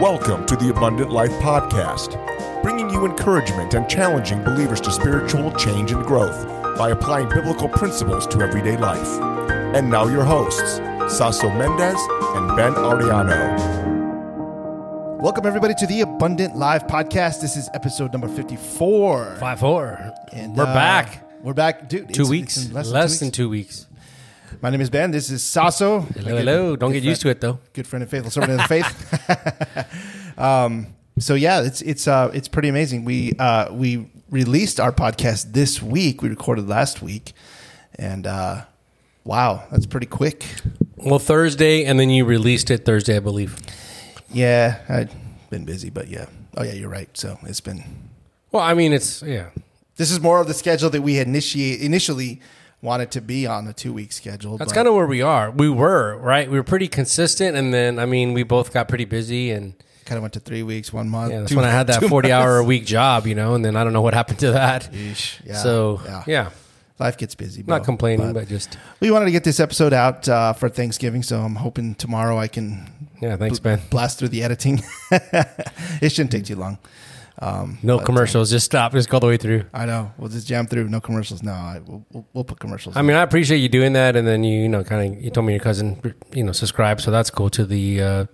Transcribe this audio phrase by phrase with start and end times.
[0.00, 2.16] Welcome to the Abundant Life Podcast,
[2.62, 6.46] bringing you encouragement and challenging believers to spiritual change and growth
[6.78, 9.06] by applying biblical principles to everyday life.
[9.76, 10.80] And now, your hosts,
[11.14, 12.00] Saso Mendez
[12.34, 13.58] and Ben Ariano.
[15.20, 17.42] Welcome, everybody, to the Abundant Life podcast.
[17.42, 19.36] This is episode number 54.
[19.38, 20.14] Five four.
[20.32, 21.22] And, We're uh, back.
[21.42, 22.06] We're back, dude.
[22.14, 22.56] Two it's- weeks.
[22.56, 23.86] it's in Less, than two than two weeks.
[24.60, 25.10] My name is Ben.
[25.10, 26.06] This is Saso.
[26.14, 26.76] Hello, hello.
[26.76, 27.60] Don't get used to it though.
[27.72, 30.38] Good friend and faithful servant of the faith.
[30.38, 33.04] um, so yeah, it's it's uh, it's pretty amazing.
[33.04, 36.22] We uh, we released our podcast this week.
[36.22, 37.32] We recorded last week,
[37.94, 38.64] and uh,
[39.24, 40.44] wow, that's pretty quick.
[40.96, 43.56] Well, Thursday, and then you released it Thursday, I believe.
[44.30, 45.14] Yeah, I've
[45.48, 46.26] been busy, but yeah.
[46.56, 47.08] Oh yeah, you're right.
[47.16, 47.84] So it's been
[48.50, 49.50] Well, I mean, it's yeah.
[49.96, 52.40] This is more of the schedule that we had initiate initially
[52.82, 54.56] wanted to be on a two week schedule.
[54.56, 55.50] That's kind of where we are.
[55.50, 56.50] We were right.
[56.50, 60.16] We were pretty consistent, and then I mean, we both got pretty busy, and kind
[60.16, 61.32] of went to three weeks, one month.
[61.32, 62.68] yeah, that's when I had that two forty-hour a months.
[62.68, 64.90] week job, you know, and then I don't know what happened to that.
[64.92, 66.24] Yeesh, yeah, so yeah.
[66.26, 66.50] yeah,
[66.98, 67.62] life gets busy.
[67.62, 71.22] Bro, not complaining, but, just we wanted to get this episode out uh, for Thanksgiving,
[71.22, 72.90] so I'm hoping tomorrow I can
[73.20, 73.36] yeah.
[73.36, 73.80] Thanks, Ben.
[73.90, 74.82] blast through the editing.
[75.10, 76.78] it shouldn't take too long.
[77.42, 78.50] Um, No but, uh, commercials.
[78.50, 78.92] Just stop.
[78.92, 79.64] Just go all the way through.
[79.72, 80.12] I know.
[80.18, 80.88] We'll just jam through.
[80.88, 81.42] No commercials.
[81.42, 82.96] No, I, we'll, we'll, put commercials.
[82.96, 85.30] I mean, I appreciate you doing that, and then you, you know, kind of, you
[85.30, 86.00] told me your cousin,
[86.34, 88.24] you know, subscribe, so that's cool to the uh,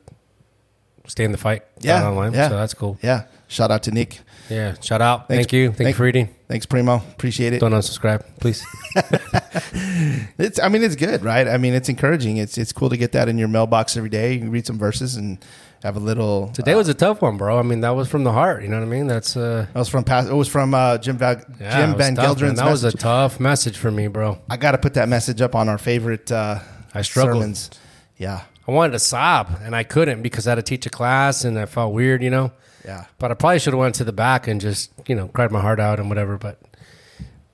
[1.06, 2.48] stay in the fight, Yeah, online, yeah.
[2.48, 2.98] so that's cool.
[3.02, 3.26] yeah.
[3.48, 4.22] Shout out to Nick.
[4.50, 5.44] Yeah, shout out, Thanks.
[5.44, 6.34] thank you, thank, you for reading.
[6.48, 6.96] Thanks, Primo.
[6.96, 7.60] Appreciate it.
[7.60, 8.64] Don't unsubscribe, please.
[10.38, 10.60] It's.
[10.60, 11.48] I mean, it's good, right?
[11.48, 12.36] I mean, it's encouraging.
[12.36, 14.34] It's it's cool to get that in your mailbox every day.
[14.34, 15.38] You can read some verses and
[15.82, 16.48] have a little.
[16.48, 17.58] Today was a tough one, bro.
[17.58, 18.62] I mean, that was from the heart.
[18.62, 19.06] You know what I mean?
[19.06, 20.28] That's uh, That was from past.
[20.28, 22.50] It was from uh, Jim Va- yeah, Jim Van tough, man.
[22.50, 24.38] Geldren's That was a tough message for me, bro.
[24.50, 26.58] I got to put that message up on our favorite uh,
[26.94, 27.42] I struggled.
[27.42, 27.70] sermons.
[28.16, 31.44] Yeah, I wanted to sob, and I couldn't because I had to teach a class,
[31.44, 32.50] and I felt weird, you know.
[32.84, 33.04] yeah.
[33.18, 35.60] But I probably should have went to the back and just, you know, cried my
[35.60, 36.38] heart out and whatever.
[36.38, 36.58] But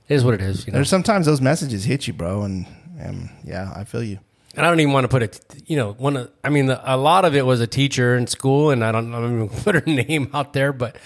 [0.08, 0.76] it is what it is, you know.
[0.76, 2.66] There's sometimes those messages hit you, bro, and
[2.98, 4.20] and yeah, I feel you.
[4.54, 6.80] And I don't even want to put it, you know, one of, I mean, the,
[6.84, 9.48] a lot of it was a teacher in school, and I don't, I don't even
[9.62, 10.96] put her name out there, but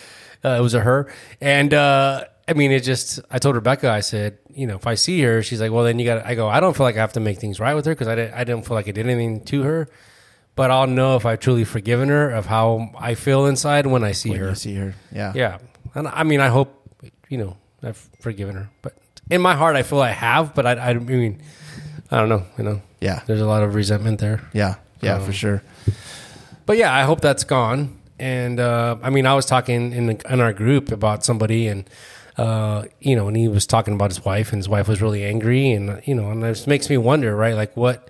[0.44, 1.12] uh, it was a her.
[1.40, 4.94] And uh, I mean, it just, I told Rebecca, I said, you know, if I
[4.96, 7.00] see her, she's like, well, then you got, I go, I don't feel like I
[7.00, 8.92] have to make things right with her because I didn't, I didn't feel like I
[8.92, 9.88] did anything to her,
[10.56, 14.12] but I'll know if I've truly forgiven her of how I feel inside when I
[14.12, 14.54] see When her.
[14.56, 15.58] see her, yeah, Yeah.
[15.94, 16.72] And I mean, I hope,
[17.28, 18.94] you know, I've forgiven her, but
[19.30, 21.40] in my heart, I feel I have, but I, I mean,
[22.10, 22.82] I don't know, you know.
[23.06, 24.38] Yeah, There's a lot of resentment there.
[24.52, 24.74] yeah,
[25.06, 25.58] yeah, for Um, sure.
[26.66, 27.80] But yeah, I hope that's gone.
[28.18, 31.88] And uh, I mean, I was talking in, the, in our group about somebody, and
[32.38, 35.22] uh, you know, and he was talking about his wife, and his wife was really
[35.24, 37.54] angry, and you know, and it just makes me wonder, right?
[37.54, 38.08] Like, what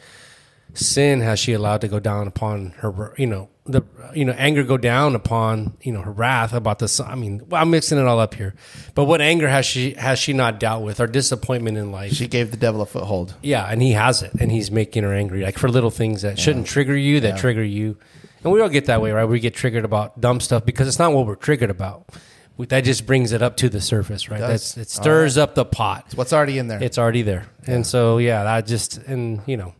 [0.74, 3.12] sin has she allowed to go down upon her?
[3.18, 3.82] You know, the
[4.14, 6.88] you know, anger go down upon you know her wrath about the.
[6.88, 8.54] son- I mean, well, I'm mixing it all up here,
[8.94, 12.12] but what anger has she has she not dealt with, or disappointment in life?
[12.12, 13.34] She gave the devil a foothold.
[13.42, 16.38] Yeah, and he has it, and he's making her angry, like for little things that
[16.38, 17.96] shouldn't trigger you, that trigger you.
[18.44, 19.24] And we all get that way, right?
[19.24, 22.08] We get triggered about dumb stuff because it's not what we're triggered about.
[22.56, 24.38] We- That just brings it up to the surface, right?
[24.38, 24.74] does.
[24.74, 26.12] That's it stirs up the pot.
[26.14, 26.80] What's already in there?
[26.82, 29.74] It's already there, and so yeah, that just and you know,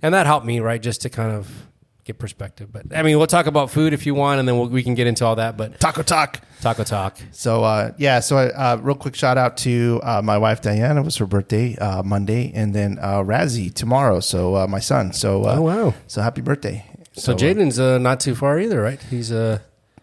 [0.00, 0.80] and that helped me, right?
[0.82, 1.66] Just to kind of
[2.06, 2.72] get perspective.
[2.72, 4.94] But I mean, we'll talk about food if you want, and then we'll, we can
[4.94, 5.56] get into all that.
[5.58, 6.40] But Taco talk.
[6.62, 7.18] taco talk.
[7.32, 11.00] So uh, yeah, so uh, real quick shout out to uh, my wife Diana.
[11.00, 14.20] It was her birthday uh, Monday, and then uh, Razzie tomorrow.
[14.20, 15.12] So uh, my son.
[15.12, 15.94] So uh, Oh, wow.
[16.06, 16.84] So happy birthday.
[17.14, 19.00] So, uh, Jaden's uh, not too far either, right?
[19.10, 19.58] He's uh,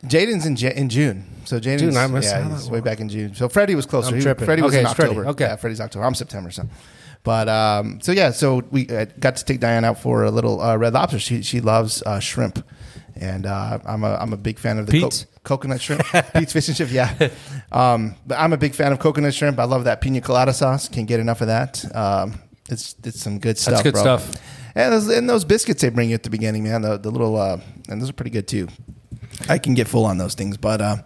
[0.05, 1.25] Jaden's in, Ja- in June.
[1.45, 3.35] So Jaden's June, I missed yeah, way back in June.
[3.35, 4.09] So Freddie was closer.
[4.09, 4.45] I'm He- tripping.
[4.45, 5.11] Freddie was Okay, in it's Freddie.
[5.11, 5.29] October.
[5.29, 5.43] Okay.
[5.45, 6.05] yeah, Freddie's October.
[6.05, 6.49] I'm September.
[6.51, 6.63] So,
[7.23, 10.61] but um, so yeah, so we uh, got to take Diane out for a little
[10.61, 11.19] uh, red lobster.
[11.19, 12.65] She she loves uh, shrimp,
[13.15, 15.25] and uh, I'm a I'm a big fan of the Pete's?
[15.43, 16.03] coconut shrimp.
[16.33, 16.91] Pete's fish and chip.
[16.91, 17.29] Yeah,
[17.71, 19.57] um, but I'm a big fan of coconut shrimp.
[19.57, 20.89] I love that pina colada sauce.
[20.89, 21.83] Can't get enough of that.
[21.95, 22.39] Um,
[22.69, 23.75] it's it's some good stuff.
[23.75, 24.01] That's good bro.
[24.01, 24.41] stuff.
[24.75, 26.81] And those, and those biscuits they bring you at the beginning, man.
[26.81, 28.67] The, the little uh, and those are pretty good too.
[29.47, 30.97] I can get full on those things, but uh,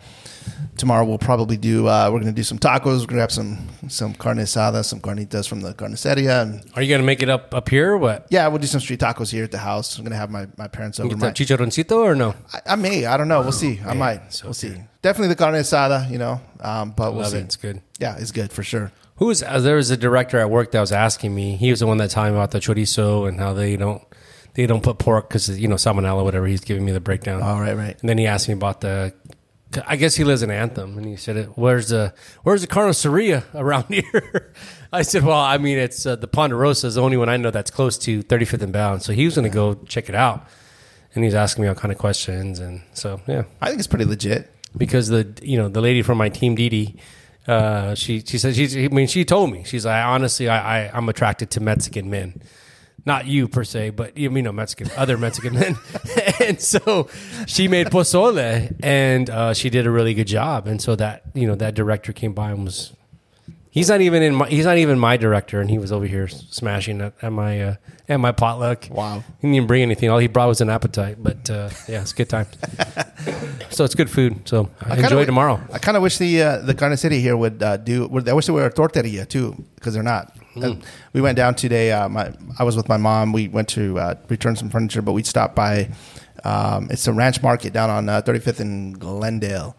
[0.77, 1.87] tomorrow we'll probably do.
[1.87, 3.01] Uh, we're gonna do some tacos.
[3.01, 6.93] We're gonna have some some carne asada, some carnitas from the carniceria, and are you
[6.93, 7.93] gonna make it up up here?
[7.93, 8.27] Or what?
[8.29, 9.97] yeah, we'll do some street tacos here at the house.
[9.97, 11.15] I'm gonna have my, my parents over.
[11.15, 12.35] My, chicharroncito or no?
[12.53, 13.05] I, I may.
[13.05, 13.41] I don't know.
[13.41, 13.79] We'll see.
[13.85, 14.33] I might.
[14.33, 14.75] so we'll see.
[15.01, 16.09] Definitely the carne asada.
[16.09, 17.37] You know, um, but we'll see.
[17.37, 17.45] it.
[17.45, 17.81] It's good.
[17.99, 18.91] Yeah, it's good for sure.
[19.17, 21.55] Who was uh, there was a director at work that was asking me.
[21.55, 24.03] He was the one that told me about the chorizo and how they don't
[24.53, 26.47] they don't put pork because you know salmonella whatever.
[26.47, 27.41] He's giving me the breakdown.
[27.41, 27.95] All right, right.
[27.99, 29.13] And then he asked me about the.
[29.85, 33.85] I guess he lives in Anthem, and he said, "Where's the Where's the carniceria around
[33.89, 34.53] here?"
[34.93, 37.51] I said, "Well, I mean, it's uh, the Ponderosa is the only one I know
[37.51, 40.47] that's close to 35th and Bound." So he was going to go check it out,
[41.13, 44.05] and he's asking me all kind of questions, and so yeah, I think it's pretty
[44.05, 44.49] legit.
[44.77, 46.95] because the you know the lady from my team, Dee Dee,
[47.47, 50.91] uh, she she said she I mean she told me she's like honestly I, I
[50.93, 52.41] I'm attracted to Mexican men.
[53.07, 55.77] Not you per se, but you know Mexican, other Mexican men,
[56.45, 57.07] and so
[57.45, 60.67] she made pozole, and uh, she did a really good job.
[60.67, 62.91] And so that you know that director came by and was,
[63.69, 66.27] he's not even in my, he's not even my director, and he was over here
[66.27, 67.75] smashing at, at my uh,
[68.09, 68.89] at my potluck.
[68.91, 69.23] Wow.
[69.39, 70.09] he didn't even bring anything.
[70.09, 72.47] All he brought was an appetite, but uh, yeah, it's a good time.
[73.69, 74.45] so it's good food.
[74.49, 75.61] So I enjoy wi- tomorrow.
[75.71, 78.05] I kind of wish the uh, the Garden City here would uh, do.
[78.07, 80.35] Would, I wish they were a torteria too, because they're not.
[80.63, 80.75] Uh,
[81.13, 81.91] we went down today.
[81.91, 83.33] Uh, my I was with my mom.
[83.33, 85.89] We went to uh, return some furniture, but we stopped by.
[86.43, 89.75] Um, it's a ranch market down on uh, 35th and Glendale,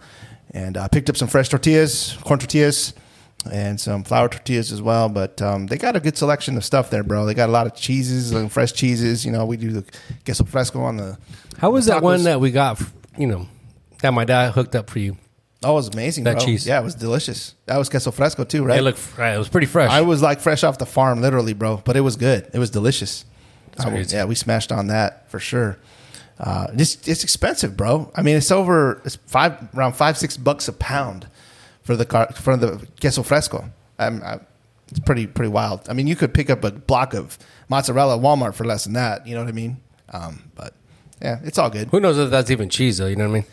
[0.51, 2.95] and uh, picked up some fresh tortillas, corn tortillas,
[3.51, 5.09] and some flour tortillas as well.
[5.09, 7.27] But um, they got a good selection of stuff there, bro.
[7.27, 9.25] They got a lot of cheeses and fresh cheeses.
[9.25, 9.85] You know, we do the
[10.25, 11.19] queso fresco on the.
[11.59, 12.81] How was that one that we got?
[13.17, 13.49] You know,
[14.03, 15.17] that my dad hooked up for you.
[15.63, 16.25] Oh, it was amazing.
[16.25, 16.45] That bro.
[16.45, 16.67] cheese.
[16.67, 17.55] yeah, it was delicious.
[17.67, 18.79] That was queso fresco too, right?
[18.79, 19.35] It looked right.
[19.35, 19.91] It was pretty fresh.
[19.91, 21.83] I was like fresh off the farm, literally, bro.
[21.85, 22.49] But it was good.
[22.53, 23.25] It was delicious.
[23.79, 25.79] I yeah, we smashed on that for sure.
[26.39, 28.13] Uh, it's it's expensive, bro.
[28.15, 31.29] I mean, it's over it's five around five six bucks a pound
[31.83, 33.71] for the car for the queso fresco.
[33.99, 34.41] I'm, I,
[34.89, 35.89] it's pretty pretty wild.
[35.89, 37.39] I mean, you could pick up a block of
[37.69, 39.27] mozzarella at Walmart for less than that.
[39.27, 39.79] You know what I mean?
[40.11, 40.75] Um, but
[41.21, 41.89] yeah, it's all good.
[41.89, 43.07] Who knows if that's even cheese though?
[43.07, 43.45] You know what I mean?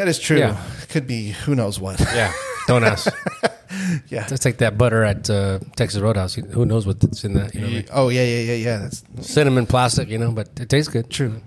[0.00, 0.38] That is true.
[0.38, 0.58] Yeah.
[0.88, 2.00] Could be who knows what.
[2.14, 2.32] Yeah.
[2.66, 3.12] Don't ask.
[4.08, 4.26] yeah.
[4.30, 6.34] It's like that butter at uh, Texas Roadhouse.
[6.34, 7.54] Who knows what's in that?
[7.54, 7.88] You know, what I mean?
[7.92, 8.78] Oh yeah, yeah, yeah, yeah.
[8.78, 10.08] That's cinnamon plastic.
[10.08, 11.10] You know, but it tastes good.
[11.10, 11.42] True.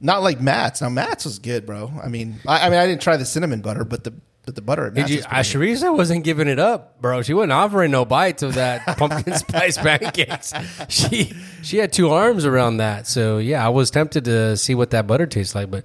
[0.00, 0.80] Not like Matt's.
[0.80, 1.92] Now Matt's was good, bro.
[2.02, 4.14] I mean, I, I mean, I didn't try the cinnamon butter, but the
[4.46, 5.16] but the butter at Did Matt's you?
[5.18, 5.78] was pretty good.
[5.78, 7.20] Shariza wasn't giving it up, bro.
[7.20, 10.54] She wasn't offering no bites of that pumpkin spice pancakes.
[10.88, 13.06] She she had two arms around that.
[13.06, 15.84] So yeah, I was tempted to see what that butter tastes like, but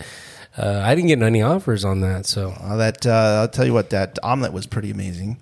[0.58, 2.26] uh, I didn't get any offers on that.
[2.26, 5.38] So Uh, that uh, I'll tell you what, that omelet was pretty amazing.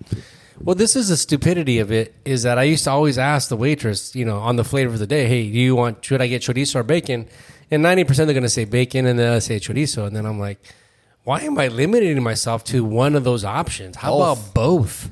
[0.60, 3.58] Well, this is the stupidity of it is that I used to always ask the
[3.58, 6.28] waitress, you know, on the flavor of the day, hey, do you want, should I
[6.28, 7.28] get chorizo or bacon?
[7.72, 10.06] And 90% they're going to say bacon and then I say chorizo.
[10.06, 10.60] And then I'm like,
[11.24, 13.96] why am I limiting myself to one of those options?
[13.98, 15.10] How about both?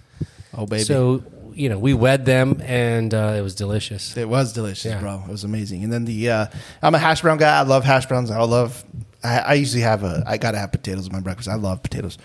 [0.55, 1.23] Oh baby, So,
[1.55, 4.15] you know, we wed them and uh, it was delicious.
[4.17, 4.99] it was delicious, Yeah.
[4.99, 5.23] bro.
[5.27, 5.83] It was amazing.
[5.83, 6.45] And then the uh,
[6.81, 7.57] I'm a hash brown guy.
[7.57, 8.29] I love hash browns.
[8.31, 8.83] I love.
[9.23, 10.23] I, I usually have a.
[10.25, 11.49] I gotta have potatoes in my breakfast.
[11.49, 12.17] I love potatoes.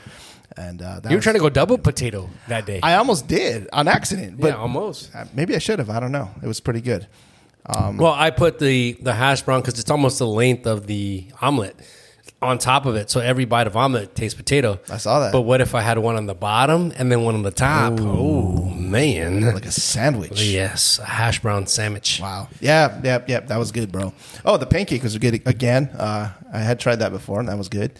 [0.57, 2.79] And uh, that You were was- trying to go double potato that day.
[2.83, 5.15] I almost did on accident, but yeah, almost.
[5.15, 5.91] uh, maybe I should have.
[5.91, 6.31] I don't know.
[6.43, 7.07] It was pretty good.
[7.67, 11.75] Well, I put the the hash brown because it's almost the length of the omelet
[12.45, 14.79] on top of it, so every bite of omelet tastes potato.
[14.91, 15.33] I saw that.
[15.33, 17.99] But what if I had one on the bottom and then one on the top?
[18.01, 19.41] Oh man!
[19.55, 20.43] Like a sandwich.
[20.43, 22.21] yes, a hash brown sandwich.
[22.21, 22.49] Wow.
[22.61, 23.41] Yeah, yeah, yeah.
[23.41, 24.13] That was good, bro.
[24.45, 25.87] Oh, the pancake was good again.
[25.97, 27.93] Uh, I had tried that before, and that was good.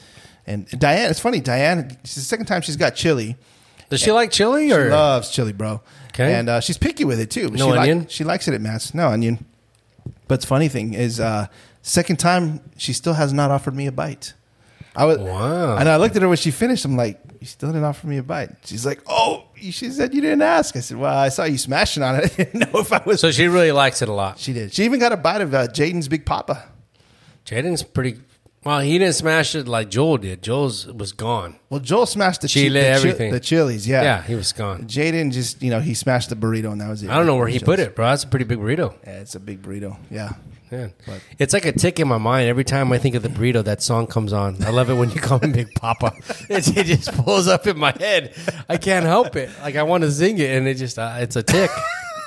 [0.47, 1.41] And Diane, it's funny.
[1.41, 3.37] Diane, it's the second time she's got chili.
[3.91, 5.81] Does she like chili She loves chili, bro.
[6.09, 6.35] Okay.
[6.35, 7.51] And uh, she's picky with it too.
[7.51, 8.07] No she onion?
[8.09, 8.95] she likes it at Matt's.
[8.95, 9.45] No onion.
[10.29, 11.49] But the funny thing is, uh,
[11.85, 14.35] second time she still has not offered me a bite.
[14.97, 15.77] I was, Wow.
[15.77, 16.85] And I looked at her when she finished.
[16.85, 18.51] I'm like, you still didn't offer me a bite.
[18.65, 20.77] She's like, oh, she said you didn't ask.
[20.77, 22.25] I said, well, I saw you smashing on it.
[22.39, 23.21] I didn't know if I was.
[23.21, 24.39] so she really likes it a lot.
[24.39, 24.73] she did.
[24.73, 26.65] She even got a bite of uh, Jaden's Big Papa.
[27.45, 28.21] Jaden's pretty.
[28.65, 30.43] Well, he didn't smash it like Joel did.
[30.43, 31.57] Joel's was gone.
[31.71, 33.33] Well, Joel smashed the Chile, chi- the, chi- everything.
[33.33, 33.87] the chilies.
[33.87, 34.03] Yeah.
[34.03, 34.85] Yeah, he was gone.
[34.87, 37.11] Jaden just, you know, he smashed the burrito and that was it.
[37.11, 38.07] I don't know where he put it, bro.
[38.07, 38.95] That's a pretty big burrito.
[39.07, 39.97] Yeah, it's a big burrito.
[40.11, 40.31] Yeah.
[40.73, 40.89] Yeah.
[41.07, 42.49] But- It's like a tick in my mind.
[42.49, 44.63] Every time I think of the burrito, that song comes on.
[44.65, 46.13] I love it when you call him Big Papa.
[46.49, 48.35] It, it just pulls up in my head.
[48.69, 49.51] I can't help it.
[49.63, 51.71] Like I want to sing it, and it just uh, it's a tick.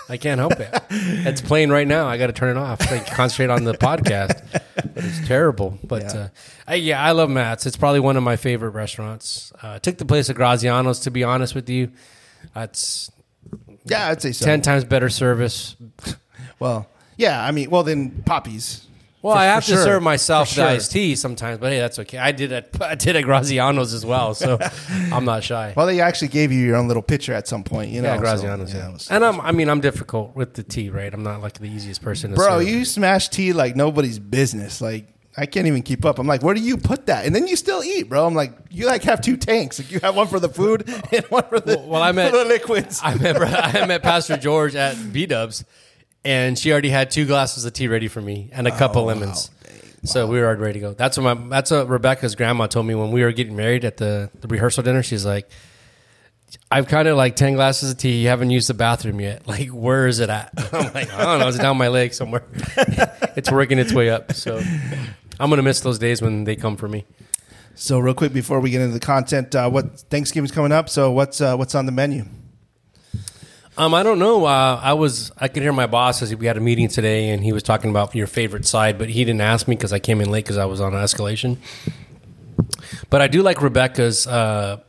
[0.10, 0.70] I can't help it.
[0.90, 2.08] It's playing right now.
[2.08, 2.80] I got to turn it off.
[2.90, 4.42] Like concentrate on the podcast.
[4.52, 5.78] But it's terrible.
[5.84, 6.20] But Yeah.
[6.20, 6.28] uh,
[6.68, 7.66] I, yeah, I love Matt's.
[7.66, 9.52] It's probably one of my favorite restaurants.
[9.62, 11.00] Uh, I took the place of Graziano's.
[11.02, 11.92] To be honest with you,
[12.54, 13.12] that's
[13.86, 14.46] Yeah, I'd say so.
[14.46, 15.76] ten times better service.
[16.60, 16.88] Well,
[17.18, 18.87] yeah, I mean, well, then Poppies.
[19.24, 19.84] Well, For- I have to sure.
[19.84, 20.70] serve myself For the sure.
[20.70, 22.18] iced tea sometimes, but hey, that's okay.
[22.20, 24.58] I did at I did at Graziano's as well, so
[25.12, 25.74] I'm not shy.
[25.76, 28.10] Well, they actually gave you your own little pitcher at some point, you know.
[28.14, 28.74] yeah, so, Graziano's.
[28.74, 31.14] yeah, yeah, was- and I'm I mean I'm difficult with the tea, right?
[31.14, 32.30] I'm not like the easiest person.
[32.32, 32.68] To bro, serve.
[32.70, 34.82] you smash tea like nobody's business.
[34.82, 35.08] Like
[35.40, 36.18] I can't even keep up.
[36.20, 37.26] I'm like, where do you put that?
[37.28, 38.26] And then you still eat, bro.
[38.26, 39.78] I'm like, you like have two tanks.
[39.80, 42.38] Like you have one for the food and one for the Well, I met- for
[42.38, 43.02] the liquids.
[43.04, 45.64] I remember I met Pastor George at B Dubs,
[46.28, 49.00] and she already had two glasses of tea ready for me and a cup Oh,
[49.00, 49.50] of lemons.
[50.04, 50.94] So we were already ready to go.
[50.94, 53.98] That's what my that's what Rebecca's grandma told me when we were getting married at
[53.98, 55.02] the, the rehearsal dinner.
[55.04, 55.50] She's like,
[56.70, 58.22] I've kind of like ten glasses of tea.
[58.22, 59.48] You haven't used the bathroom yet.
[59.48, 60.52] Like, where is it at?
[60.74, 61.48] I'm like, I don't know.
[61.48, 62.44] It's down my leg somewhere.
[63.38, 64.34] it's working its way up.
[64.34, 64.62] So,
[65.40, 67.06] I'm gonna miss those days when they come for me.
[67.76, 70.90] So real quick before we get into the content, uh, what Thanksgiving's coming up?
[70.90, 72.26] So what's uh, what's on the menu?
[73.78, 74.46] Um, I don't know.
[74.46, 77.44] Uh, I was I could hear my boss as we had a meeting today, and
[77.44, 80.20] he was talking about your favorite side, but he didn't ask me because I came
[80.20, 81.58] in late because I was on an escalation.
[83.10, 84.80] But I do like Rebecca's uh,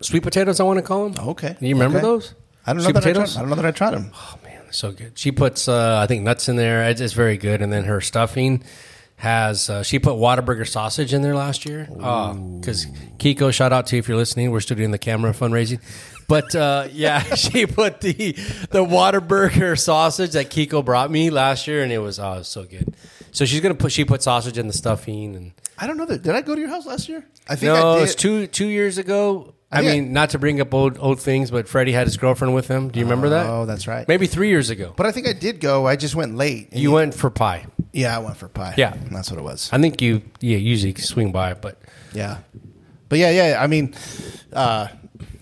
[0.00, 0.60] sweet potatoes.
[0.60, 1.28] I want to call them.
[1.28, 1.56] Okay.
[1.60, 2.06] you remember Okay.
[2.06, 2.34] those?
[2.66, 4.10] I don't know Sweet that I, tried, I don't know that I tried them.
[4.14, 5.18] Oh man, they're so good.
[5.18, 6.88] She puts uh, I think nuts in there.
[6.88, 7.60] It's, it's very good.
[7.60, 8.62] And then her stuffing
[9.16, 11.86] has uh, she put Whataburger sausage in there last year.
[11.90, 12.86] because
[13.18, 14.50] Kiko, shout out to you if you're listening.
[14.50, 15.80] We're still doing the camera fundraising.
[16.26, 18.32] But uh, yeah, she put the
[18.70, 22.48] the Whataburger sausage that Kiko brought me last year, and it was oh, it was
[22.48, 22.94] so good.
[23.32, 26.22] So she's gonna put she put sausage in the stuffing and I don't know that.
[26.22, 27.24] Did I go to your house last year?
[27.48, 28.04] I think no, I did.
[28.04, 29.53] it's two two years ago.
[29.74, 29.92] I Yeah.
[29.94, 32.88] mean, not to bring up old old things, but Freddie had his girlfriend with him.
[32.90, 33.46] Do you remember that?
[33.46, 34.06] Oh, that's right.
[34.06, 34.92] Maybe three years ago.
[34.96, 35.86] But I think I did go.
[35.86, 36.68] I just went late.
[36.72, 37.66] And You went for pie.
[37.92, 38.74] Yeah, I went for pie.
[38.76, 38.94] Yeah.
[39.10, 39.68] that's what it was.
[39.72, 41.78] I think you yeah usually swing by, but
[42.12, 42.38] Yeah,
[43.08, 43.62] but yeah, yeah.
[43.62, 43.94] I mean,
[44.52, 44.86] uh,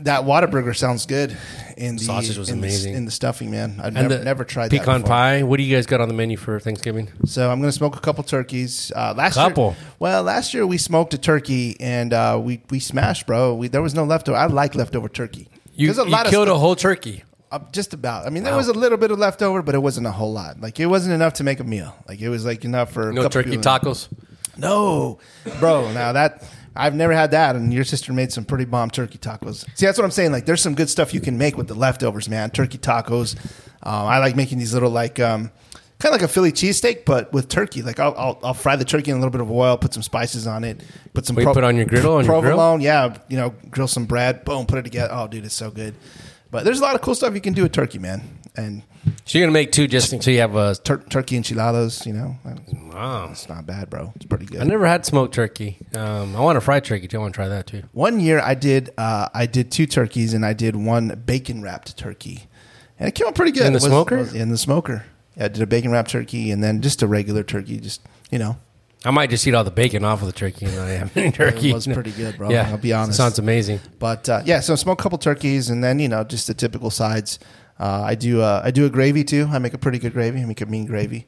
[0.05, 1.37] that Whataburger sounds good.
[1.77, 2.95] In the Sausage was in the- amazing.
[2.95, 3.77] in the stuffing, man.
[3.79, 5.09] I've and never, the never tried that pecan before.
[5.17, 5.43] pie.
[5.43, 7.09] What do you guys got on the menu for Thanksgiving?
[7.25, 8.93] So I'm going to smoke a couple turkeys.
[8.95, 9.69] Uh, last Couple?
[9.69, 13.55] year, well, last year we smoked a turkey and uh, we we smashed, bro.
[13.55, 14.37] We, there was no leftover.
[14.39, 15.49] I like leftover turkey.
[15.75, 17.25] You, There's a you lot killed stuff- a whole turkey.
[17.51, 18.27] Uh, just about.
[18.27, 18.59] I mean, there Wow.
[18.59, 20.61] was a little bit of leftover, but it wasn't a whole lot.
[20.61, 21.95] Like it wasn't enough to make a meal.
[22.09, 24.09] Like it was like enough for a No turkey tacos.
[24.57, 25.19] No,
[25.61, 25.91] bro.
[25.93, 26.45] Now that
[26.75, 29.67] I've never had that, and your sister made some pretty bomb turkey tacos.
[29.77, 30.33] See, that's what I'm saying.
[30.33, 32.51] Like, there's some good stuff you can make with the leftovers, man.
[32.51, 33.37] Turkey tacos.
[33.83, 35.21] Um, I like making these little like.
[35.21, 35.51] Um,
[35.99, 37.81] Kind of like a Philly cheesesteak, but with turkey.
[37.81, 40.03] Like I'll, I'll, I'll fry the turkey in a little bit of oil, put some
[40.03, 40.83] spices on it,
[41.15, 42.43] put some What you put on your griddle, on your grill?
[42.43, 42.81] provolone.
[42.81, 45.15] Yeah, you know, grill some bread, boom, put it together.
[45.15, 45.95] Oh, dude, it's so good.
[46.51, 48.21] But there's a lot of cool stuff you can do with turkey, man.
[48.57, 48.83] And
[49.25, 50.75] So you're gonna make two just so you have a.
[50.75, 52.37] tur- turkey enchiladas, you know,
[52.93, 53.29] Wow.
[53.33, 54.13] it's not bad, bro.
[54.17, 54.61] It's pretty good.
[54.61, 55.79] I never had smoked turkey.
[55.97, 57.17] Um, I want a fried turkey too.
[57.17, 57.83] I want to try that too.
[57.93, 61.97] One year I did uh, I did two turkeys and I did one bacon wrapped
[61.97, 62.45] turkey,
[62.99, 63.67] and it came out pretty good.
[63.67, 64.19] In the was- smoker?
[64.19, 65.05] was in the smoker.
[65.37, 67.81] Yeah, I did a bacon wrapped turkey and then just a regular turkey.
[67.81, 68.59] Just you know,
[69.03, 71.33] I might just eat all the bacon off of the turkey and not have any
[71.33, 71.71] turkey.
[71.71, 72.51] it was pretty good, bro.
[72.51, 73.17] Yeah, I'll be honest.
[73.17, 73.81] Sounds amazing.
[73.99, 76.91] But uh, yeah, so smoke a couple turkeys and then you know just the typical
[76.91, 77.39] sides.
[77.79, 79.49] Uh, I do uh, I do a gravy too.
[79.51, 80.41] I make a pretty good gravy.
[80.41, 81.27] I make a mean gravy,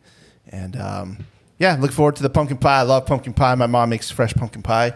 [0.48, 1.18] and um,
[1.58, 2.80] yeah, look forward to the pumpkin pie.
[2.80, 3.54] I love pumpkin pie.
[3.54, 4.94] My mom makes fresh pumpkin pie,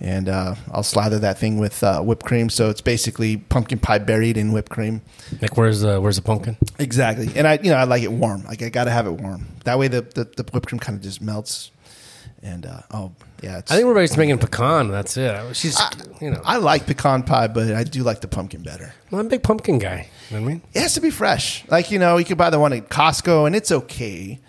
[0.00, 2.50] and uh, I'll slather that thing with uh, whipped cream.
[2.50, 5.02] So it's basically pumpkin pie buried in whipped cream.
[5.40, 6.56] Like where's the where's the pumpkin?
[6.78, 8.44] Exactly, and I you know I like it warm.
[8.44, 9.46] Like I got to have it warm.
[9.64, 11.70] That way the the, the whipped cream kind of just melts.
[12.44, 14.88] And uh, oh yeah, it's, I think everybody's making pecan.
[14.90, 15.30] That's it.
[15.30, 15.80] I- She's
[16.20, 18.92] you know I like pecan pie, but I do like the pumpkin better.
[19.12, 20.08] I'm a big pumpkin guy.
[20.30, 20.62] You know what I mean?
[20.74, 21.64] It has to be fresh.
[21.68, 24.40] Like you know, you could buy the one at Costco, and it's okay.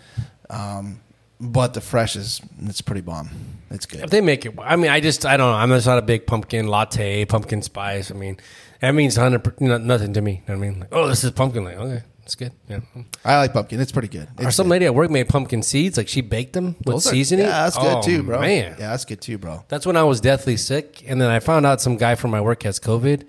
[0.50, 1.00] Um,
[1.40, 3.30] but the fresh is it's pretty bomb.
[3.70, 4.00] It's good.
[4.00, 5.56] If they make it, I mean, I just I don't know.
[5.56, 8.10] I'm just not a big pumpkin latte, pumpkin spice.
[8.10, 8.38] I mean,
[8.80, 10.42] that means hundred nothing to me.
[10.48, 10.80] You know what I mean?
[10.80, 11.64] Like, oh, this is pumpkin.
[11.64, 12.52] Like, okay, it's good.
[12.68, 12.80] Yeah.
[13.24, 13.80] I like pumpkin.
[13.80, 14.28] It's pretty good.
[14.38, 14.70] Or It's some good.
[14.72, 15.96] lady at work made pumpkin seeds.
[15.96, 17.46] Like she baked them with Those are- seasoning.
[17.46, 18.40] Yeah, that's good Oh, too, bro.
[18.40, 19.64] Man, yeah, that's good too, bro.
[19.68, 22.40] That's when I was deathly sick, and then I found out some guy from my
[22.40, 23.26] work has COVID,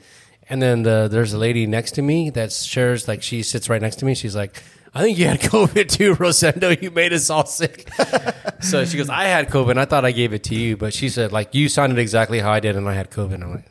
[0.49, 3.81] and then the, there's a lady next to me that shares like she sits right
[3.81, 4.15] next to me.
[4.15, 4.61] She's like,
[4.93, 6.81] "I think you had COVID too, Rosendo.
[6.81, 7.89] You made us all sick."
[8.61, 9.71] so she goes, "I had COVID.
[9.71, 12.39] and I thought I gave it to you, but she said like you sounded exactly
[12.39, 13.65] how I did, and I had COVID." And I'm like,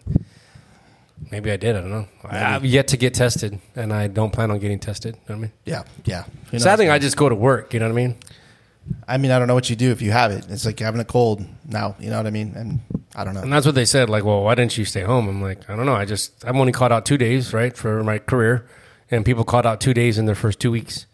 [1.34, 1.74] maybe I did.
[1.74, 2.06] I don't know.
[2.24, 5.16] I, have yet to get tested, and I don't plan on getting tested.
[5.16, 6.24] You know what I mean, Yeah, yeah.
[6.50, 6.90] Who sad thing?
[6.90, 7.74] I just go to work.
[7.74, 8.16] You know what I mean?
[9.08, 10.46] I mean, I don't know what you do if you have it.
[10.48, 11.96] It's like having a cold now.
[11.98, 12.52] You know what I mean?
[12.54, 12.80] And
[13.16, 13.40] I don't know.
[13.40, 14.08] And that's what they said.
[14.10, 15.26] Like, well, why didn't you stay home?
[15.28, 15.94] I'm like, I don't know.
[15.96, 18.66] I just I'm only caught out two days, right, for my career,
[19.10, 21.06] and people caught out two days in their first two weeks.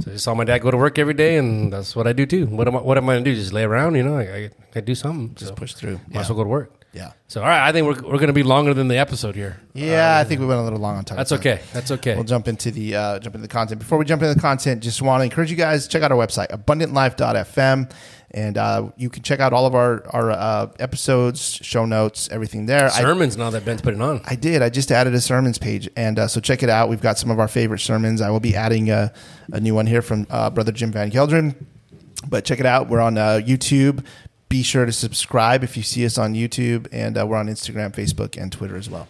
[0.00, 2.26] So I saw my dad go to work every day, and that's what I do
[2.26, 2.46] too.
[2.46, 3.34] What am I, what am I gonna do?
[3.34, 3.94] Just lay around?
[3.96, 5.34] You know, I, I, I do something.
[5.34, 5.94] Just so push through.
[5.94, 6.20] Might Yeah.
[6.20, 6.83] as well go to work.
[6.94, 7.12] Yeah.
[7.26, 9.60] So all right, I think we're we're gonna be longer than the episode here.
[9.72, 11.16] Yeah, I think we went a little long on time.
[11.16, 11.60] That's okay.
[11.72, 12.14] That's okay.
[12.14, 13.80] We'll jump into the uh, jump into the content.
[13.80, 16.18] Before we jump into the content, just want to encourage you guys check out our
[16.18, 17.90] website abundantlife.fm,
[18.30, 22.66] and uh, you can check out all of our our uh, episodes, show notes, everything
[22.66, 22.86] there.
[22.86, 24.20] I, Sermons now that Ben's putting on.
[24.24, 24.62] I did.
[24.62, 26.88] I just added a sermons page, and uh, so check it out.
[26.88, 28.20] We've got some of our favorite sermons.
[28.20, 29.12] I will be adding a,
[29.52, 31.56] a new one here from uh, Brother Jim Van Gelderen.
[32.26, 32.88] But check it out.
[32.88, 34.04] We're on uh, YouTube.
[34.54, 37.92] Be sure to subscribe if you see us on YouTube, and uh, we're on Instagram,
[37.92, 39.08] Facebook, and Twitter as well.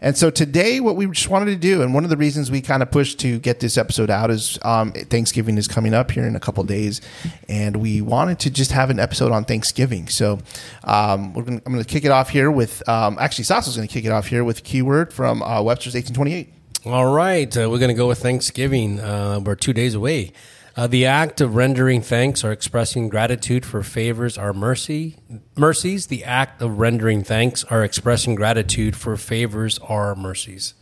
[0.00, 2.62] And so today, what we just wanted to do, and one of the reasons we
[2.62, 6.24] kind of pushed to get this episode out is um, Thanksgiving is coming up here
[6.24, 7.02] in a couple days,
[7.50, 10.08] and we wanted to just have an episode on Thanksgiving.
[10.08, 10.38] So
[10.84, 13.86] um, we're gonna, I'm going to kick it off here with um, actually Saso's going
[13.86, 16.54] to kick it off here with a keyword from uh, Webster's 1828.
[16.86, 19.00] All right, uh, we're going to go with Thanksgiving.
[19.00, 20.32] Uh, we're two days away.
[20.78, 25.16] Uh, the act of rendering thanks or expressing gratitude for favors are mercy
[25.56, 26.06] mercies.
[26.06, 30.74] The act of rendering thanks or expressing gratitude for favors are mercies.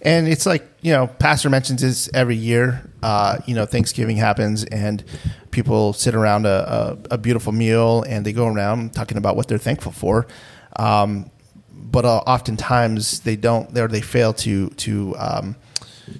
[0.00, 2.90] And it's like, you know, Pastor mentions this every year.
[3.02, 5.04] Uh, you know, Thanksgiving happens and
[5.50, 9.46] people sit around a, a, a, beautiful meal and they go around talking about what
[9.46, 10.26] they're thankful for.
[10.76, 11.30] Um,
[11.70, 15.56] but uh, oftentimes they don't, or they fail to, to, um,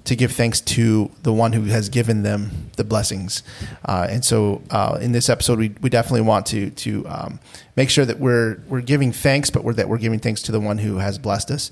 [0.05, 3.43] to give thanks to the one who has given them the blessings.
[3.85, 7.39] Uh, and so, uh, in this episode, we, we definitely want to to um,
[7.75, 10.59] make sure that we're we're giving thanks, but we're, that we're giving thanks to the
[10.59, 11.71] one who has blessed us.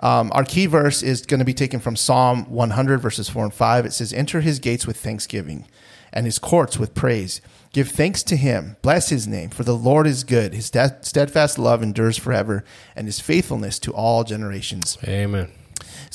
[0.00, 3.54] Um, our key verse is going to be taken from Psalm 100, verses 4 and
[3.54, 3.86] 5.
[3.86, 5.66] It says, Enter his gates with thanksgiving
[6.12, 7.40] and his courts with praise.
[7.72, 10.54] Give thanks to him, bless his name, for the Lord is good.
[10.54, 14.96] His steadfast love endures forever, and his faithfulness to all generations.
[15.04, 15.50] Amen.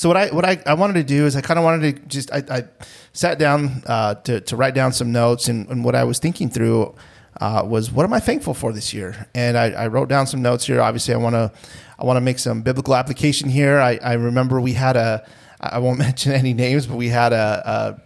[0.02, 2.02] So what I what I, I wanted to do is I kind of wanted to
[2.08, 2.64] just I, I
[3.12, 6.50] sat down uh, to to write down some notes and, and what I was thinking
[6.50, 6.92] through
[7.40, 9.28] uh, was what am I thankful for this year?
[9.32, 10.80] And I, I wrote down some notes here.
[10.80, 11.52] Obviously, I want to
[12.00, 13.78] I want to make some biblical application here.
[13.78, 15.24] I, I remember we had a,
[15.60, 18.00] I won't mention any names, but we had a,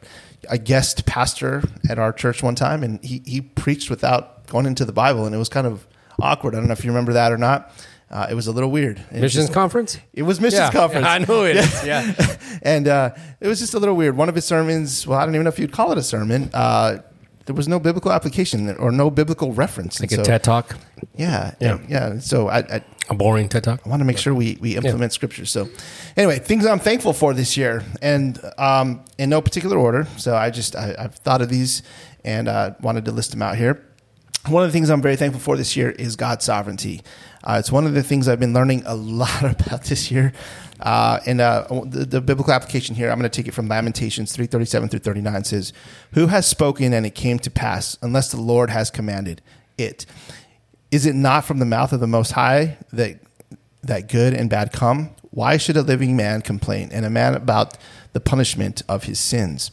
[0.51, 4.67] a, a guest pastor at our church one time, and he, he preached without going
[4.67, 5.87] into the Bible, and it was kind of
[6.21, 6.55] awkward.
[6.55, 7.73] I don't know if you remember that or not.
[8.09, 8.99] Uh, it was a little weird.
[9.11, 9.99] It missions just, conference?
[10.13, 11.07] It was missions yeah, conference.
[11.09, 11.85] I know it is.
[11.85, 12.15] Yeah.
[12.63, 13.11] and uh,
[13.41, 14.17] it was just a little weird.
[14.17, 16.51] One of his sermons, well, I don't even know if you'd call it a sermon.
[16.55, 16.99] Uh,
[17.47, 20.01] there was no biblical application or no biblical reference.
[20.01, 20.77] Like and a so, TED talk.
[21.17, 22.19] Yeah, yeah, yeah.
[22.19, 23.81] So I, I, a boring TED talk.
[23.87, 25.15] I want to make sure we we implement yeah.
[25.15, 25.47] scripture.
[25.47, 25.69] So
[26.17, 30.09] anyway, things I'm thankful for this year, and um, in no particular order.
[30.17, 31.83] So I just I, have thought of these
[32.25, 33.86] and uh, wanted to list them out here.
[34.49, 37.03] One of the things I'm very thankful for this year is God's sovereignty.
[37.43, 40.33] Uh, it's one of the things I've been learning a lot about this year.
[40.81, 44.33] Uh, and uh, the, the, biblical application here, I'm going to take it from Lamentations
[44.33, 45.73] 337 through 39 says,
[46.13, 49.41] Who has spoken and it came to pass, unless the Lord has commanded
[49.79, 50.05] it?
[50.91, 53.19] Is it not from the mouth of the Most High that,
[53.83, 55.11] that good and bad come?
[55.31, 57.79] Why should a living man complain and a man about
[58.13, 59.71] the punishment of his sins?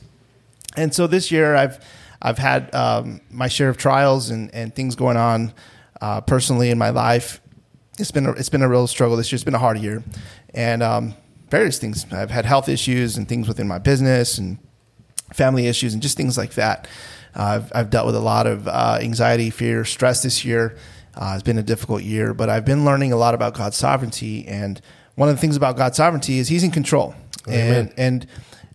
[0.76, 1.84] And so this year I've,
[2.24, 5.54] I've had um, my share of trials and, and things going on
[6.02, 7.42] uh, personally in my life.
[8.00, 9.36] It's been a, it's been a real struggle this year.
[9.36, 10.04] It's been a hard year,
[10.54, 11.14] and um,
[11.50, 12.12] various things.
[12.12, 14.58] I've had health issues and things within my business and
[15.34, 16.88] family issues and just things like that.
[17.36, 20.78] Uh, I've, I've, dealt with a lot of uh, anxiety, fear, stress this year.
[21.16, 24.48] Uh, it's been a difficult year, but I've been learning a lot about God's sovereignty.
[24.48, 24.82] And
[25.16, 27.16] one of the things about God's sovereignty is He's in control.
[27.48, 27.76] Amen.
[27.76, 28.28] And, and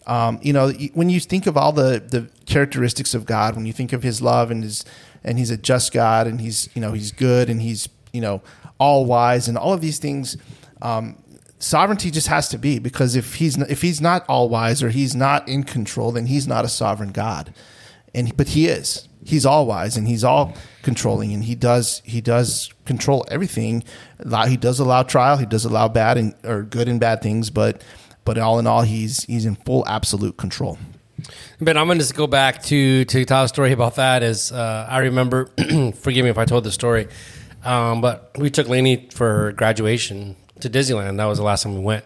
[0.08, 3.72] um, you know, when you think of all the, the characteristics of God, when you
[3.72, 4.84] think of His love and His
[5.22, 8.42] and He's a just God and He's you know He's good and He's you know
[8.78, 10.36] all wise and all of these things.
[10.80, 11.22] Um,
[11.58, 15.14] sovereignty just has to be because if he's if he's not all wise or he's
[15.14, 17.52] not in control, then he's not a sovereign God.
[18.14, 19.08] And but he is.
[19.24, 23.84] He's all wise and he's all controlling and he does he does control everything.
[24.46, 25.36] He does allow trial.
[25.36, 27.82] He does allow bad and or good and bad things, but
[28.28, 30.76] but all in all, he's he's in full absolute control.
[31.62, 34.22] But I'm going to just go back to to tell a story about that.
[34.22, 35.46] Is uh, I remember,
[35.94, 37.08] forgive me if I told the story,
[37.64, 41.16] um, but we took Lainey for graduation to Disneyland.
[41.16, 42.04] That was the last time we went.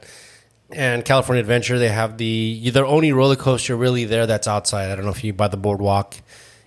[0.71, 4.93] And California Adventure, they have the their only roller coaster really there that's outside.
[4.93, 6.15] I don't know if you by the boardwalk,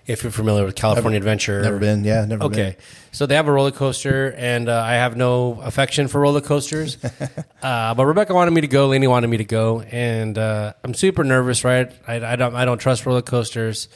[0.06, 1.62] if you're familiar with California never, Adventure.
[1.62, 2.70] Never been, yeah, never okay.
[2.70, 2.76] been.
[3.12, 6.98] So they have a roller coaster, and uh, I have no affection for roller coasters.
[7.62, 10.94] uh, but Rebecca wanted me to go, Lainey wanted me to go, and uh, I'm
[10.94, 11.64] super nervous.
[11.64, 13.88] Right, I, I don't I don't trust roller coasters,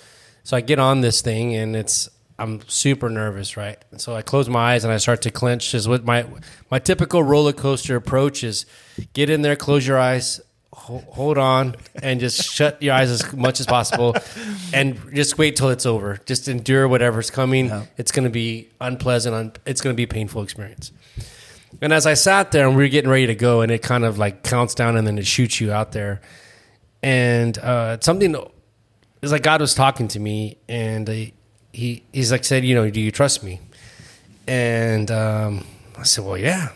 [0.42, 2.08] so I get on this thing, and it's
[2.40, 3.78] I'm super nervous, right?
[3.90, 5.74] And so I close my eyes and I start to clench.
[5.74, 6.26] Is what my
[6.70, 8.66] my typical roller coaster approach is:
[9.12, 10.40] get in there, close your eyes,
[10.80, 14.16] hold on, and just shut your eyes as much as possible,
[14.72, 16.18] and just wait till it's over.
[16.26, 17.66] Just endure whatever's coming.
[17.66, 17.86] Yeah.
[17.96, 19.58] It's going to be unpleasant.
[19.66, 20.92] it's going to be a painful experience.
[21.80, 24.04] And as I sat there and we were getting ready to go, and it kind
[24.04, 26.20] of like counts down and then it shoots you out there,
[27.02, 28.34] and uh, something
[29.22, 31.32] is like God was talking to me, and.
[31.72, 33.60] He he's like said, you know, do you trust me?
[34.46, 35.64] And um,
[35.96, 36.70] I said, well, yeah.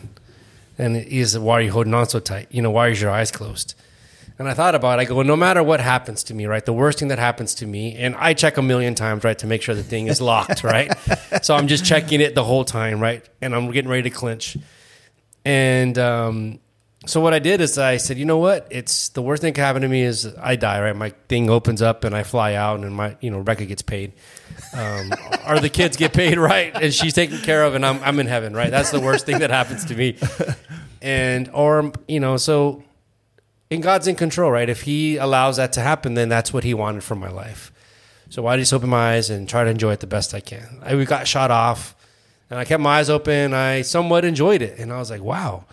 [0.77, 2.47] And he said, why are you holding on so tight?
[2.49, 3.75] You know, why is your eyes closed?
[4.37, 5.03] And I thought about it.
[5.03, 6.65] I go, no matter what happens to me, right?
[6.65, 9.47] The worst thing that happens to me, and I check a million times, right, to
[9.47, 10.91] make sure the thing is locked, right?
[11.41, 13.27] so I'm just checking it the whole time, right?
[13.41, 14.57] And I'm getting ready to clinch.
[15.45, 16.59] And um,
[17.05, 18.67] so what I did is I said, you know what?
[18.71, 20.95] It's the worst thing that can happen to me is I die, right?
[20.95, 24.11] My thing opens up and I fly out, and my you know Rebecca gets paid
[24.73, 25.13] um,
[25.47, 28.27] or the kids get paid right and she's taken care of and I'm, I'm in
[28.27, 30.17] heaven right that's the worst thing that happens to me
[31.01, 32.83] and or you know so
[33.69, 36.73] in god's in control right if he allows that to happen then that's what he
[36.73, 37.71] wanted for my life
[38.29, 40.79] So why just open my eyes and try to enjoy it the best I can?
[40.81, 41.95] I we got shot off,
[42.49, 43.53] and I kept my eyes open.
[43.53, 45.65] I somewhat enjoyed it, and I was like, wow.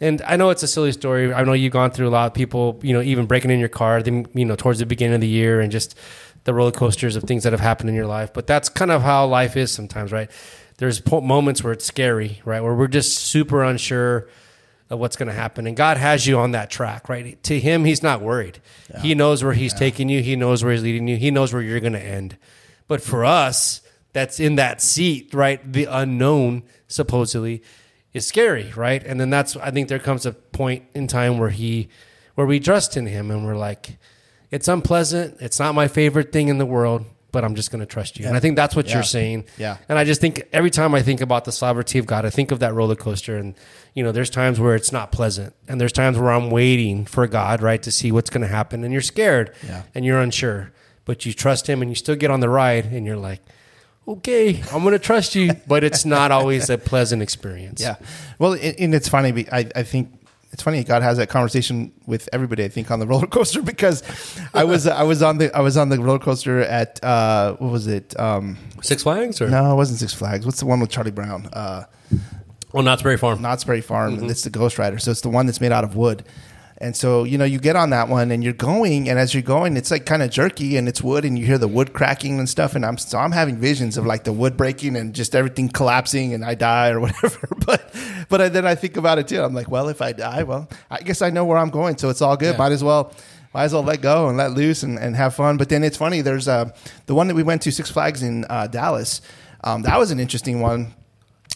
[0.00, 1.32] And I know it's a silly story.
[1.32, 3.68] I know you've gone through a lot of people, you know, even breaking in your
[3.68, 5.96] car, then, you know, towards the beginning of the year, and just
[6.44, 8.32] the roller coasters of things that have happened in your life.
[8.32, 10.30] But that's kind of how life is sometimes, right?
[10.78, 12.60] There's moments where it's scary, right?
[12.60, 14.26] Where we're just super unsure
[14.92, 15.66] of what's going to happen.
[15.66, 17.42] And God has you on that track, right?
[17.44, 18.60] To Him, He's not worried.
[19.00, 21.62] He knows where He's taking you, He knows where He's leading you, He knows where
[21.62, 22.36] you're going to end.
[22.88, 23.80] But for us,
[24.12, 25.60] that's in that seat, right?
[25.72, 27.62] The unknown, supposedly,
[28.12, 29.02] is scary, right?
[29.02, 31.88] And then that's, I think there comes a point in time where He,
[32.34, 33.96] where we trust in Him and we're like,
[34.50, 35.38] it's unpleasant.
[35.40, 38.26] It's not my favorite thing in the world, but I'm just going to trust you.
[38.26, 38.94] And I think that's what Yeah.
[38.94, 39.44] you're saying.
[39.58, 39.78] Yeah.
[39.88, 42.50] And I just think every time I think about the sovereignty of God, I think
[42.52, 43.36] of that roller coaster.
[43.36, 43.54] And,
[43.94, 45.54] you know, there's times where it's not pleasant.
[45.66, 48.84] And there's times where I'm waiting for God, right, to see what's going to happen.
[48.84, 49.82] And you're scared Yeah.
[49.94, 50.72] and you're unsure,
[51.04, 53.40] but you trust Him and you still get on the ride and you're like,
[54.06, 55.54] okay, I'm going to trust you.
[55.66, 57.80] But it's not always a pleasant experience.
[57.86, 57.96] Yeah.
[58.38, 59.46] Well, and, it's funny.
[59.50, 60.10] I, I think
[60.52, 62.62] it's funny God has that conversation with everybody.
[62.64, 64.02] I think on the roller coaster because
[64.54, 67.70] I was I was on the I was on the roller coaster at uh, what
[67.72, 68.18] was it?
[68.20, 69.48] Um, Six Flags or?
[69.48, 70.44] no, it wasn't Six Flags.
[70.46, 71.46] What's the one with Charlie Brown?
[71.52, 71.84] Uh,
[72.72, 73.42] Well, Knott's Berry Farm.
[73.42, 74.12] Knott's Berry Farm.
[74.12, 74.22] Mm-hmm.
[74.22, 74.98] and It's the Ghost Rider.
[74.98, 76.24] So it's the one that's made out of wood.
[76.82, 79.42] And so, you know, you get on that one and you're going, and as you're
[79.42, 82.40] going, it's like kind of jerky and it's wood, and you hear the wood cracking
[82.40, 82.74] and stuff.
[82.74, 86.34] And I'm so I'm having visions of like the wood breaking and just everything collapsing
[86.34, 87.48] and I die or whatever.
[87.64, 87.94] but
[88.28, 89.40] but I, then I think about it too.
[89.40, 92.10] I'm like, well, if I die, well, I guess I know where I'm going, so
[92.10, 92.54] it's all good.
[92.54, 92.58] Yeah.
[92.58, 93.14] Might as well.
[93.54, 95.58] Might as well let go and let loose and, and have fun.
[95.58, 96.20] But then it's funny.
[96.22, 96.70] There's uh,
[97.06, 99.20] the one that we went to Six Flags in uh, Dallas.
[99.62, 100.94] Um, that was an interesting one.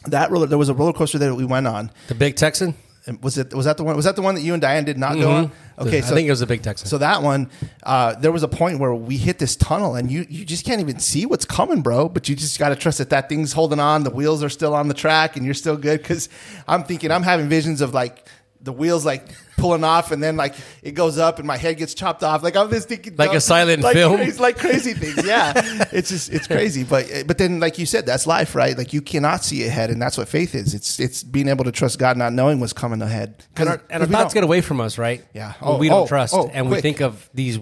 [0.05, 1.91] That roller, there was a roller coaster that we went on.
[2.09, 2.75] The Big Texan?
[3.23, 3.95] Was it was that the one?
[3.95, 5.53] Was that the one that you and Diane did not go on?
[5.79, 6.89] Okay, so I so think it was the Big Texan.
[6.89, 7.51] so that one,
[7.85, 10.81] uh, there was a point where we hit this tunnel, and you you just can't
[10.81, 12.09] even see what's coming, bro.
[12.09, 14.03] But you just got to trust that that thing's holding on.
[14.03, 16.03] The wheels are still on the track, and you're still good.
[16.03, 16.29] Because
[16.67, 18.27] I'm thinking, I'm having visions of like
[18.61, 19.23] the wheels like
[19.57, 22.43] pulling off, and then like it goes up, and my head gets chopped off.
[22.43, 24.17] Like I'm just thinking, Like a silent like film?
[24.17, 25.27] crazy, like crazy things.
[25.27, 25.53] Yeah,
[25.93, 26.85] it's just it's crazy.
[26.85, 28.77] But but then, like you said, that's life, right?
[28.77, 30.75] Like you cannot see ahead, and that's what faith is.
[30.75, 33.45] It's it's being able to trust God, not knowing what's coming ahead.
[33.57, 35.25] and our, and our thoughts get away from us, right?
[35.35, 35.55] Yeah.
[35.61, 37.59] When Oh, we don't oh, trust, oh, and we think of these.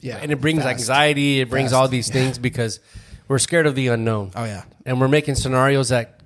[0.00, 0.80] Yeah, and it brings fast.
[0.80, 1.40] anxiety.
[1.40, 1.80] It brings Fast.
[1.80, 2.78] all these things because
[3.26, 4.32] we're scared of the unknown.
[4.36, 4.64] Oh, yeah.
[4.84, 6.20] and we're making scenarios that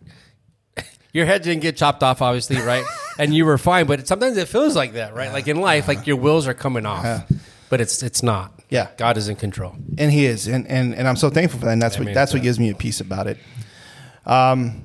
[1.13, 2.85] your head didn't get chopped off, obviously, right?
[3.18, 5.33] and you were fine, but sometimes it feels like that, right?
[5.33, 7.24] Like in life, like your wheels are coming off,
[7.68, 8.52] but it's it's not.
[8.70, 8.88] Yeah.
[8.98, 9.74] God is in control.
[9.96, 11.72] and he is, and and, and I'm so thankful for that.
[11.72, 12.14] And that's what Amen.
[12.14, 13.38] that's what gives me a peace about it.
[14.26, 14.85] Um,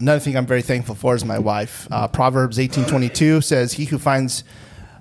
[0.00, 1.88] another thing I'm very thankful for is my wife.
[1.90, 4.44] Uh, Proverbs 18:22 says, "He who finds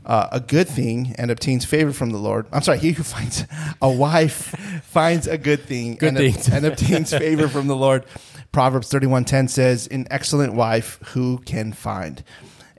[0.06, 3.46] uh, a good thing and obtains favor from the Lord." I'm sorry, he who finds
[3.82, 6.48] a wife finds a good thing Good and, things.
[6.48, 8.06] and obtains favor from the Lord.
[8.54, 12.24] Proverbs 31:10 says, "An excellent wife who can find."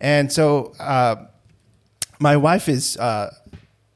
[0.03, 0.75] And so.
[0.79, 1.29] Uh,
[2.23, 3.35] my wife is uh,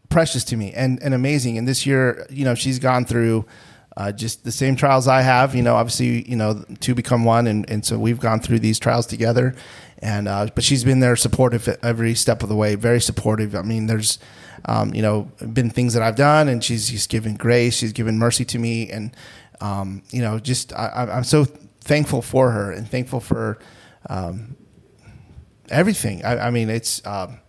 [0.09, 1.57] precious to me and, and amazing.
[1.57, 3.47] And this year, you know, she's gone through
[3.97, 5.55] uh, just the same trials I have.
[5.55, 8.79] You know, obviously, you know, two become one, and, and so we've gone through these
[8.79, 9.55] trials together.
[10.01, 13.55] And uh, but she's been there, supportive every step of the way, very supportive.
[13.55, 14.19] I mean, there's
[14.67, 18.19] um, you know been things that I've done, and she's she's given grace, she's given
[18.19, 19.17] mercy to me, and
[19.63, 21.47] um, you know, just I, I'm so
[21.81, 23.59] thankful for her and thankful for.
[24.11, 24.57] Um,
[25.71, 26.25] everything.
[26.25, 27.41] I, I mean, it's um,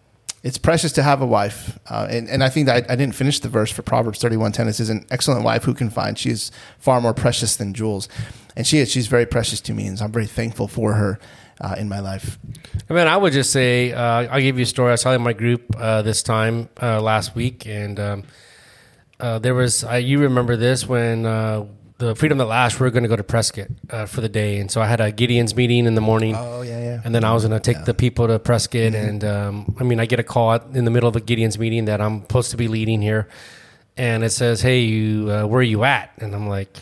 [0.44, 3.16] it's precious to have a wife, uh, and and I think that I, I didn't
[3.16, 4.68] finish the verse for Proverbs thirty one ten.
[4.68, 6.18] It says, "An excellent wife who can find.
[6.18, 8.08] She is far more precious than jewels,"
[8.56, 8.92] and she is.
[8.92, 11.20] She's very precious to me, and so I'm very thankful for her
[11.60, 12.38] uh, in my life.
[12.90, 14.90] I mean, I would just say uh, I'll give you a story.
[14.90, 18.24] I was telling my group uh, this time uh, last week, and um,
[19.20, 21.26] uh, there was you remember this when
[21.98, 22.80] the Freedom That Lasts.
[22.80, 25.02] We were going to go to Prescott uh, for the day, and so I had
[25.02, 26.36] a Gideon's meeting in the morning.
[26.36, 27.02] Oh, yeah, yeah.
[27.04, 30.00] And then I was going to take the people to Prescott, and um, I mean,
[30.00, 32.58] I get a call in the middle of a Gideon's meeting that I'm supposed to
[32.58, 33.28] be leading here,
[33.96, 36.78] and it says, "Hey, you, uh, where are you at?" And I'm like,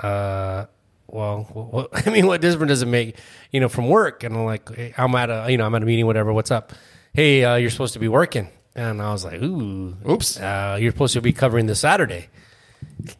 [0.00, 0.66] uh,
[1.06, 3.16] "Well, what, I mean, what difference does it make,
[3.52, 5.82] you know, from work?" And I'm like, hey, "I'm at a, you know, I'm at
[5.82, 6.32] a meeting, whatever.
[6.32, 6.72] What's up?
[7.12, 10.40] Hey, uh, you're supposed to be working." And I was like, "Ooh, Oops.
[10.40, 12.28] uh, you're supposed to be covering this Saturday."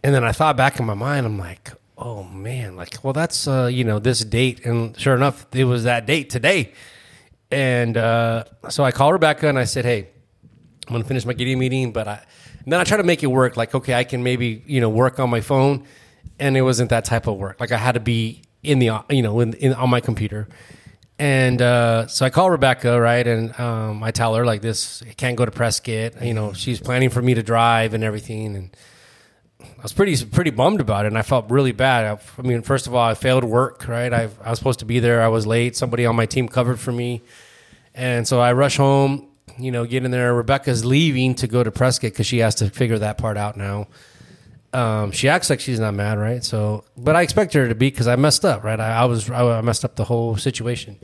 [0.03, 3.47] And then I thought back in my mind, I'm like, oh man, like, well, that's,
[3.47, 4.65] uh, you know, this date.
[4.65, 6.73] And sure enough, it was that date today.
[7.51, 10.09] And uh, so I called Rebecca and I said, hey,
[10.89, 12.25] I'm to finish my Gideon meeting, but I,
[12.67, 13.57] then I try to make it work.
[13.57, 15.85] Like, okay, I can maybe, you know, work on my phone.
[16.39, 17.59] And it wasn't that type of work.
[17.61, 20.49] Like I had to be in the, you know, in, in on my computer.
[21.19, 23.27] And uh, so I call Rebecca, right?
[23.27, 26.23] And um, I tell her like this, I can't go to Prescott.
[26.23, 28.55] You know, she's planning for me to drive and everything.
[28.55, 28.77] And
[29.61, 32.05] I was pretty pretty bummed about it, and I felt really bad.
[32.05, 33.89] I, I mean, first of all, I failed work.
[33.89, 35.23] Right, I, I was supposed to be there.
[35.23, 35.77] I was late.
[35.77, 37.23] Somebody on my team covered for me,
[37.95, 39.29] and so I rush home.
[39.59, 40.35] You know, get in there.
[40.35, 43.89] Rebecca's leaving to go to Prescott because she has to figure that part out now.
[44.73, 46.45] Um, she acts like she's not mad, right?
[46.45, 48.79] So, but I expect her to be because I messed up, right?
[48.79, 50.99] I, I was I messed up the whole situation,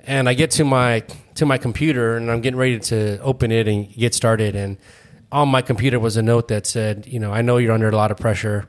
[0.00, 1.04] and I get to my
[1.36, 4.78] to my computer and I'm getting ready to open it and get started, and
[5.32, 7.96] on my computer was a note that said, you know, I know you're under a
[7.96, 8.68] lot of pressure,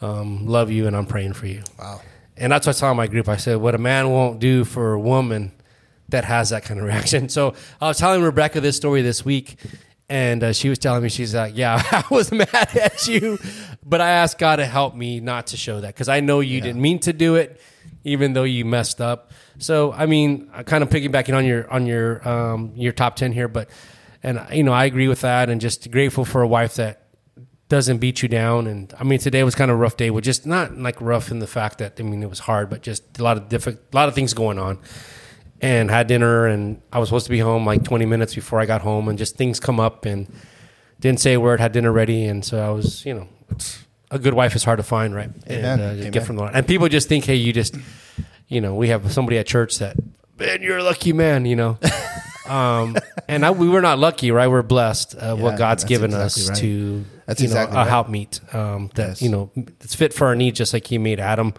[0.00, 1.62] um, love you, and I'm praying for you.
[1.78, 2.00] Wow.
[2.36, 3.28] And that's what I saw in my group.
[3.28, 5.52] I said, what a man won't do for a woman
[6.08, 7.28] that has that kind of reaction.
[7.28, 9.56] So I was telling Rebecca this story this week,
[10.08, 13.38] and uh, she was telling me, she's like, yeah, I was mad at you,
[13.84, 16.60] but I asked God to help me not to show that because I know you
[16.60, 17.60] didn't mean to do it,
[18.04, 19.32] even though you messed up.
[19.58, 23.32] So I mean, I kind of piggybacking on your on your um, your top ten
[23.32, 23.70] here, but
[24.22, 27.02] and you know I agree with that, and just grateful for a wife that
[27.68, 28.66] doesn't beat you down.
[28.66, 31.30] And I mean, today was kind of a rough day with just not like rough
[31.30, 33.80] in the fact that I mean it was hard, but just a lot of different,
[33.92, 34.78] a lot of things going on.
[35.62, 38.66] And had dinner, and I was supposed to be home like 20 minutes before I
[38.66, 40.30] got home, and just things come up, and
[41.00, 41.60] didn't say a word.
[41.60, 44.78] Had dinner ready, and so I was, you know, it's, a good wife is hard
[44.78, 45.30] to find, right?
[45.50, 45.80] Amen.
[45.80, 46.54] And uh, get from the Lord.
[46.54, 47.76] And people just think, hey, you just,
[48.48, 49.96] you know, we have somebody at church that,
[50.38, 51.78] man, you're a lucky man, you know.
[52.48, 52.96] um,
[53.28, 54.48] and I, we were not lucky, right?
[54.48, 56.58] We're blessed uh, what God's given exactly us right.
[56.58, 57.88] to, That's you know, exactly a right.
[57.88, 59.22] helpmeet um, that Yes.
[59.22, 61.54] you know it's fit for our needs, just like He made Adam.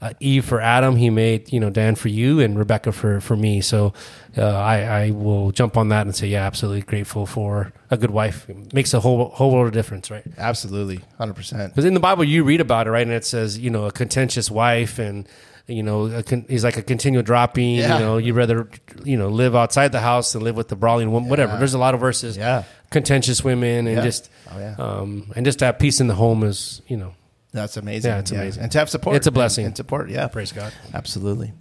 [0.00, 3.36] Uh, Eve for Adam, he made you know Dan for you and Rebecca for for
[3.36, 3.60] me.
[3.60, 3.92] So
[4.36, 8.10] uh, I, I will jump on that and say, yeah, absolutely grateful for a good
[8.10, 8.48] wife.
[8.50, 10.24] It makes a whole whole world of difference, right?
[10.36, 11.72] Absolutely, hundred percent.
[11.72, 13.06] Because in the Bible, you read about it, right?
[13.06, 15.28] And it says, you know, a contentious wife, and
[15.66, 17.76] you know, a con- he's like a continual dropping.
[17.76, 17.98] Yeah.
[17.98, 18.68] You know, you'd rather,
[19.04, 21.28] you know, live outside the house than live with the brawling woman.
[21.30, 21.56] Whatever.
[21.56, 22.36] There's a lot of verses.
[22.36, 22.64] Yeah.
[22.90, 24.02] Contentious women, and Yeah.
[24.02, 24.74] just, Oh, yeah.
[24.78, 27.14] um, and just to have peace in the home is, you know,
[27.52, 28.10] That's amazing.
[28.10, 28.62] Yeah, it's amazing.
[28.62, 29.64] And to have support, It's a blessing.
[29.64, 30.26] And, and support, yeah.
[30.28, 30.72] praise God.
[30.94, 31.52] Absolutely.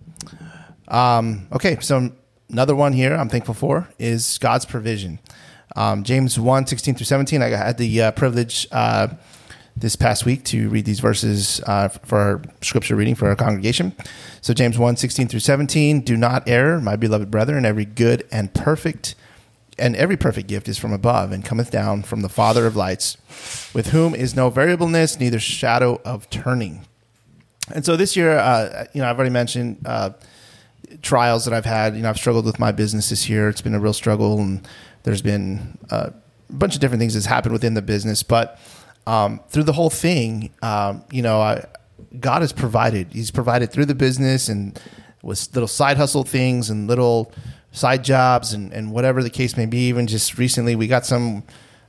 [0.88, 2.12] Um, okay, so
[2.50, 5.20] another one here I'm thankful for is God's provision.
[5.76, 7.42] Um, James 1, 16 through 17.
[7.42, 9.08] I had the uh, privilege uh,
[9.76, 13.96] this past week to read these verses uh, for our scripture reading for our congregation.
[14.42, 16.02] So, James 1, 16 through 17.
[16.02, 19.16] Do not err, my beloved brethren, every good and perfect
[19.82, 23.18] and every perfect gift is from above and cometh down from the Father of lights,
[23.74, 26.86] with whom is no variableness, neither shadow of turning.
[27.74, 30.12] And so this year, uh, you know, I've already mentioned uh,
[31.02, 31.96] trials that I've had.
[31.96, 33.50] You know, I've struggled with my business this year.
[33.50, 34.68] It's been a real struggle, and
[35.04, 36.10] there's been uh,
[36.50, 38.24] a bunch of different things that's happened within the business.
[38.24, 38.60] But
[39.08, 41.66] um, through the whole thing, um, you know, I,
[42.20, 43.08] God has provided.
[43.12, 44.80] He's provided through the business and
[45.24, 47.32] with little side hustle things and little
[47.72, 49.88] side jobs and, and whatever the case may be.
[49.88, 51.44] Even just recently, we got some.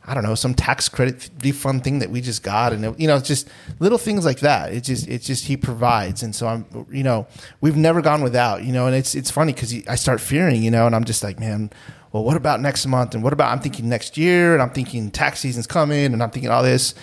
[0.04, 3.06] I don't know some tax credit refund thing that we just got, and it, you
[3.06, 4.72] know, it's just little things like that.
[4.72, 7.26] It's just it's just he provides, and so I'm you know
[7.60, 10.70] we've never gone without, you know, and it's it's funny because I start fearing, you
[10.70, 11.70] know, and I'm just like, man,
[12.10, 15.10] well, what about next month, and what about I'm thinking next year, and I'm thinking
[15.10, 16.94] tax season's coming, and I'm thinking all this,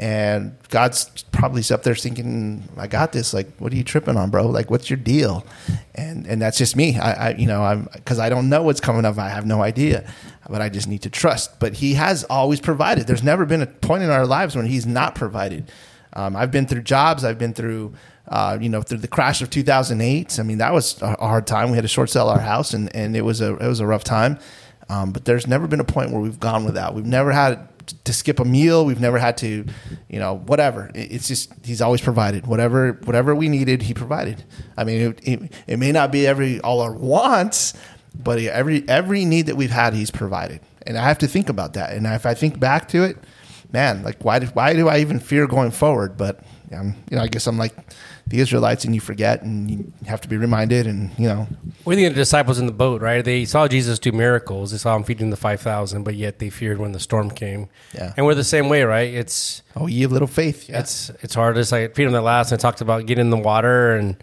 [0.00, 3.34] and God's probably up there thinking, I got this.
[3.34, 4.46] Like, what are you tripping on, bro?
[4.46, 5.46] Like, what's your deal?
[5.94, 6.98] And and that's just me.
[6.98, 9.18] I, I you know I'm because I don't know what's coming up.
[9.18, 10.10] I have no idea,
[10.48, 11.60] but I just need to trust.
[11.60, 13.06] But He has always provided.
[13.06, 15.70] There's never been a point in our lives when He's not provided.
[16.14, 17.22] Um, I've been through jobs.
[17.22, 17.94] I've been through.
[18.26, 21.70] Uh, you know, through the crash of 2008, I mean, that was a hard time.
[21.70, 23.86] We had to short sell our house, and, and it was a it was a
[23.86, 24.38] rough time.
[24.88, 26.94] Um, but there's never been a point where we've gone without.
[26.94, 27.68] We've never had
[28.04, 28.84] to skip a meal.
[28.84, 29.64] We've never had to,
[30.08, 30.90] you know, whatever.
[30.94, 33.82] It's just he's always provided whatever whatever we needed.
[33.82, 34.44] He provided.
[34.76, 37.74] I mean, it, it, it may not be every all our wants,
[38.14, 40.60] but every every need that we've had, he's provided.
[40.86, 41.92] And I have to think about that.
[41.92, 43.18] And if I think back to it,
[43.72, 46.16] man, like why do, why do I even fear going forward?
[46.16, 46.40] But
[46.72, 47.74] um, you know, I guess I'm like
[48.30, 51.48] the Israelites, and you forget, and you have to be reminded, and you know,
[51.84, 53.24] We're the disciples in the boat, right?
[53.24, 54.70] They saw Jesus do miracles.
[54.70, 57.68] They saw him feeding the 5,000, but yet they feared when the storm came.
[57.92, 58.14] Yeah.
[58.16, 59.12] And we're the same way, right?
[59.12, 60.68] It's, oh, ye of little faith.
[60.68, 60.78] Yeah.
[60.78, 61.58] it's, it's hard.
[61.58, 64.16] It's like Peter in the last, I talked about getting in the water and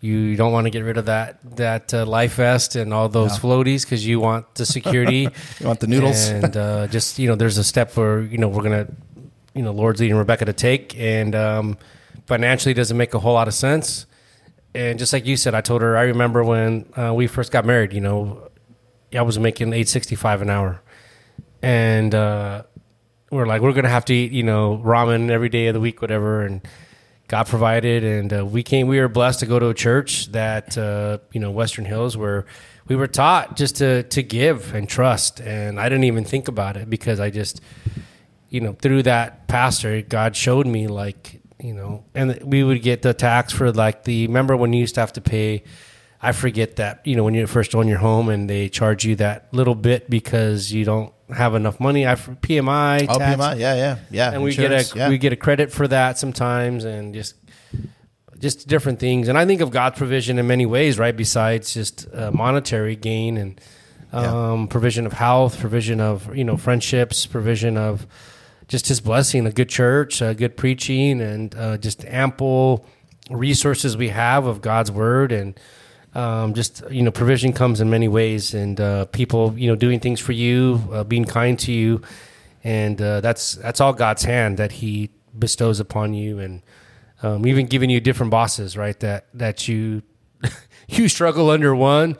[0.00, 3.38] you don't want to get rid of that, that uh, life vest and all those
[3.38, 5.28] floaties because you want the security.
[5.60, 6.26] You want the noodles.
[6.28, 8.92] and uh, just, you know, there's a step where, you know, we're going to,
[9.54, 10.98] you know, Lord's leading Rebecca to take.
[10.98, 11.78] And um,
[12.26, 14.06] financially doesn't make a whole lot of sense.
[14.74, 17.64] And just like you said, I told her, I remember when uh, we first got
[17.64, 18.50] married, you know,
[19.14, 20.82] I was making 865 an hour.
[21.62, 22.64] And uh,
[23.30, 26.02] we're like, we're to have to eat, you know, ramen every day of the week,
[26.02, 26.42] whatever.
[26.42, 26.66] And
[27.28, 28.02] God provided.
[28.02, 31.40] And uh, we came, we were blessed to go to a church that, uh, you
[31.40, 32.44] know, Western Hills, where
[32.88, 35.40] we were taught just to, to give and trust.
[35.40, 37.60] And I didn't even think about it because I just,
[38.50, 43.00] you know, through that pastor, God showed me like, you know, and we would get
[43.00, 45.62] the tax for like the, remember when you used to have to pay,
[46.20, 49.16] I forget that, you know, when you first own your home and they charge you
[49.16, 52.06] that little bit because you don't have enough money.
[52.06, 54.32] I PMI, Oh, tax, PMI, yeah, yeah, yeah.
[54.32, 55.08] and we get a yeah.
[55.08, 57.34] we get a credit for that sometimes, and just
[58.38, 59.28] just different things.
[59.28, 61.16] And I think of God's provision in many ways, right?
[61.16, 63.60] Besides just uh, monetary gain and
[64.12, 68.06] um, provision of health, provision of you know friendships, provision of
[68.68, 72.86] just His blessing, a good church, good preaching, and uh, just ample
[73.30, 75.58] resources we have of God's word and.
[76.16, 79.98] Um, just you know, provision comes in many ways, and uh, people you know doing
[79.98, 82.02] things for you, uh, being kind to you,
[82.62, 86.62] and uh, that's that's all God's hand that He bestows upon you, and
[87.22, 88.98] um, even giving you different bosses, right?
[89.00, 90.02] That that you
[90.88, 92.16] you struggle under one,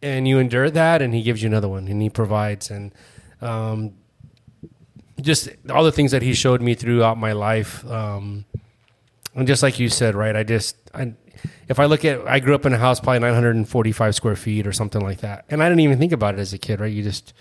[0.00, 2.94] and you endure that, and He gives you another one, and He provides, and
[3.40, 3.94] um,
[5.20, 7.84] just all the things that He showed me throughout my life.
[7.86, 8.44] Um,
[9.34, 10.34] and just like you said, right?
[10.34, 11.12] I just, I,
[11.68, 14.72] if I look at, I grew up in a house probably 945 square feet or
[14.72, 16.92] something like that, and I didn't even think about it as a kid, right?
[16.92, 17.34] You just,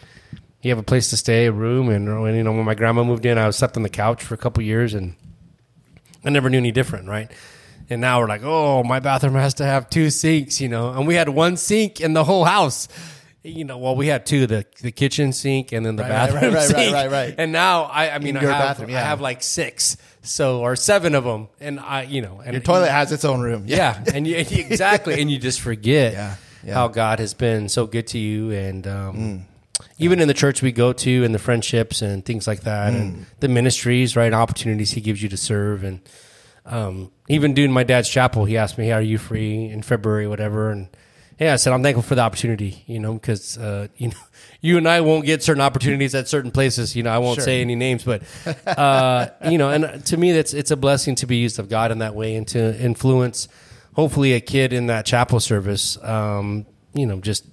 [0.61, 3.03] you have a place to stay, a room, and when you know when my grandma
[3.03, 5.15] moved in, I was slept on the couch for a couple years, and
[6.25, 7.31] I never knew any different, right?
[7.89, 11.07] And now we're like, oh, my bathroom has to have two sinks, you know, and
[11.07, 12.87] we had one sink in the whole house.
[13.47, 16.31] You know, well, we had two the the kitchen sink and then the Right, right,
[16.31, 16.93] bathroom right, right, sink.
[16.93, 17.35] right, right.
[17.37, 18.97] And now I, I mean, I have, bathroom, yeah.
[18.99, 22.61] I have like six, so or seven of them, and I, you know, and Your
[22.63, 23.65] toilet has its own room.
[23.67, 26.73] yeah, and you, exactly, and you just forget Yeah, yeah.
[26.73, 29.45] how God has been so good to you, and um,
[29.99, 33.27] even in the church we go to, and the friendships and things like that, and
[33.41, 35.99] the ministries, right, opportunities He gives you to serve, and
[36.65, 40.71] um, even doing my dad's chapel, He asked me, "Are you free in February, whatever?"
[40.71, 40.87] and
[41.39, 44.17] yeah, I said I'm thankful for the opportunity, you know, because uh, you know
[44.61, 46.95] you and I won't get certain opportunities at certain places.
[46.95, 47.43] You know, I won't Sure.
[47.43, 48.23] say any names, but
[48.67, 51.91] uh, you know, and to me, that's it's a blessing to be used of God
[51.91, 53.47] in that way and to influence,
[53.93, 55.97] hopefully, a kid in that chapel service.
[56.03, 57.45] Um, you know, just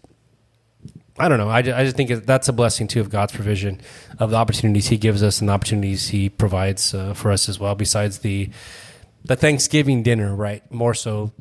[1.18, 1.48] I don't know.
[1.50, 3.80] I, I just think that's a blessing too of God's provision
[4.18, 7.58] of the opportunities He gives us and the opportunities He provides uh, for us as
[7.58, 7.74] well.
[7.74, 8.48] Besides the
[9.24, 10.68] the Thanksgiving dinner, right?
[10.72, 11.32] More so,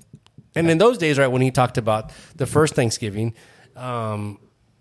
[0.55, 3.33] and in those days, right when He talked about the first Thanksgiving,
[3.75, 4.37] um,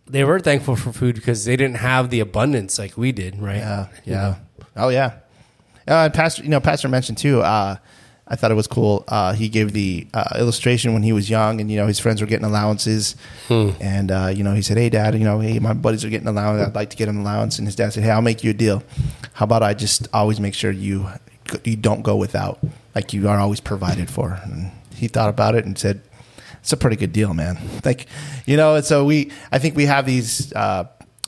[0.06, 3.58] they were thankful for food because they didn't have the abundance like we did, right?
[3.58, 4.34] Yeah, yeah.
[4.76, 5.14] Oh yeah.
[5.86, 7.40] Uh, Pastor, you know, Pastor mentioned too.
[7.42, 7.76] Uh,
[8.32, 9.02] I thought it was cool.
[9.08, 12.20] Uh, he gave the uh, illustration when he was young, and you know his friends
[12.20, 13.16] were getting allowances,
[13.48, 16.28] and uh, you know he said, "Hey, Dad, you know, hey, my buddies are getting
[16.28, 16.64] allowance.
[16.68, 18.54] I'd like to get an allowance." And his dad said, "Hey, I'll make you a
[18.54, 18.84] deal.
[19.32, 21.08] How about I just always make sure you
[21.64, 22.60] you don't go without,
[22.94, 24.70] like you are always provided for." And
[25.00, 26.02] he thought about it and said,
[26.60, 27.58] it's a pretty good deal, man.
[27.84, 28.06] Like,
[28.46, 30.84] you know, and so we, I think we have these uh,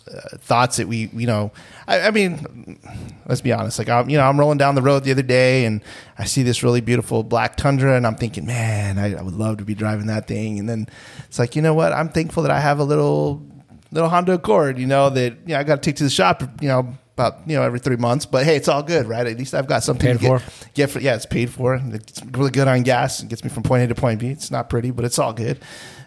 [0.07, 1.53] uh, thoughts that we, you know,
[1.89, 2.79] I, I mean,
[3.27, 3.79] let's be honest.
[3.79, 5.81] Like, I'm, you know, I'm rolling down the road the other day and
[6.19, 9.57] I see this really beautiful black Tundra, and I'm thinking, man, I, I would love
[9.59, 10.59] to be driving that thing.
[10.59, 10.87] And then
[11.27, 11.93] it's like, you know what?
[11.93, 13.43] I'm thankful that I have a little,
[13.91, 14.79] little Honda Accord.
[14.79, 16.43] You know that you know I got to take to the shop.
[16.61, 16.99] You know.
[17.14, 19.27] About you know every three months, but hey, it's all good, right?
[19.27, 20.70] At least I've got something Paid to get, for.
[20.72, 20.98] get for.
[21.01, 21.75] Yeah, it's paid for.
[21.75, 23.22] It's really good on gas.
[23.22, 24.29] It gets me from point A to point B.
[24.29, 25.59] It's not pretty, but it's all good.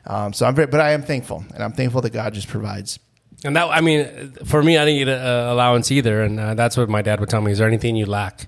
[0.08, 2.98] Um, so I'm very, but I am thankful, and I'm thankful that God just provides.
[3.44, 6.76] And that, I mean, for me, I didn't get an allowance either, and uh, that's
[6.76, 7.52] what my dad would tell me.
[7.52, 8.48] Is there anything you lack?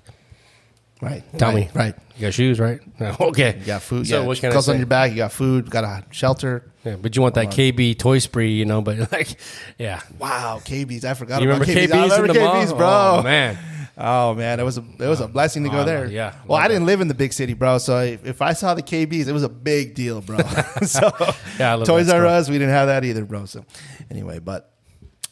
[1.01, 1.23] Right.
[1.37, 1.69] Tell right, me.
[1.73, 1.95] Right.
[2.15, 2.79] You got shoes, right?
[2.99, 3.57] No, okay.
[3.59, 4.07] You got food.
[4.07, 5.11] So yeah, what can I clothes on your back.
[5.11, 5.69] You got food.
[5.69, 6.71] Got a shelter.
[6.83, 8.81] Yeah, but you want that KB toy spree, you know?
[8.81, 9.37] But like,
[9.77, 10.01] yeah.
[10.17, 11.03] Wow, KBs.
[11.03, 11.91] I forgot You about remember KBs.
[11.91, 12.77] I KBs in remember the KBs, mall?
[12.77, 13.15] bro.
[13.19, 13.57] Oh, man.
[13.99, 16.05] Oh man, it was a it was a blessing to Oh, go I there.
[16.05, 17.79] yeah, Well, I didn't live in the big city, bro.
[17.79, 20.37] So if, if I saw the KBs, it was a big deal, bro.
[20.83, 21.11] so
[21.57, 22.23] Yeah, Toys R.
[22.27, 23.45] Us, we didn't have that either, bro.
[23.45, 23.65] So
[24.11, 24.71] anyway, but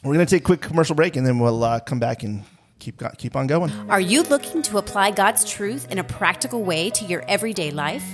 [0.04, 2.44] we're gonna take a quick commercial break and then we'll uh, come back and
[2.80, 3.72] keep keep on going.
[3.90, 8.06] Are you looking to apply God's truth in a practical way to your everyday life?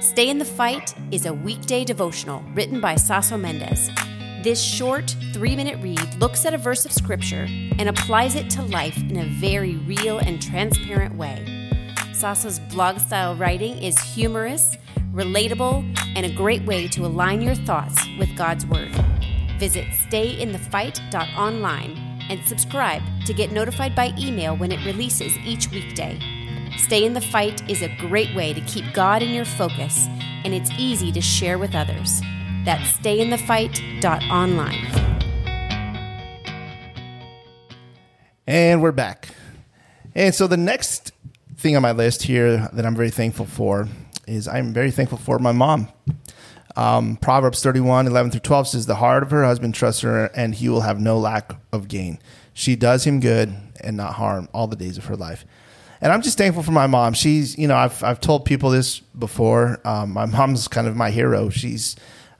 [0.00, 3.90] Stay in the Fight is a weekday devotional written by Saso Mendez.
[4.42, 8.62] This short, three minute read looks at a verse of Scripture and applies it to
[8.62, 11.44] life in a very real and transparent way.
[12.12, 14.76] Saso's blog style writing is humorous,
[15.12, 15.84] relatable,
[16.16, 18.90] and a great way to align your thoughts with God's Word.
[19.58, 26.18] Visit stayinthefight.online and subscribe to get notified by email when it releases each weekday.
[26.76, 30.06] Stay in the Fight is a great way to keep God in your focus,
[30.44, 32.20] and it's easy to share with others.
[32.64, 34.86] That's stayinthefight.online.
[38.46, 39.28] And we're back.
[40.14, 41.12] And so the next
[41.56, 43.88] thing on my list here that I'm very thankful for
[44.26, 45.88] is I'm very thankful for my mom.
[46.78, 50.54] Um, Proverbs 31, 11 through 12 says, The heart of her husband trusts her, and
[50.54, 52.20] he will have no lack of gain.
[52.54, 55.44] She does him good and not harm all the days of her life.
[56.00, 57.14] And I'm just thankful for my mom.
[57.14, 59.80] She's, you know, I've, I've told people this before.
[59.84, 61.50] Um, my mom's kind of my hero.
[61.50, 61.96] She's,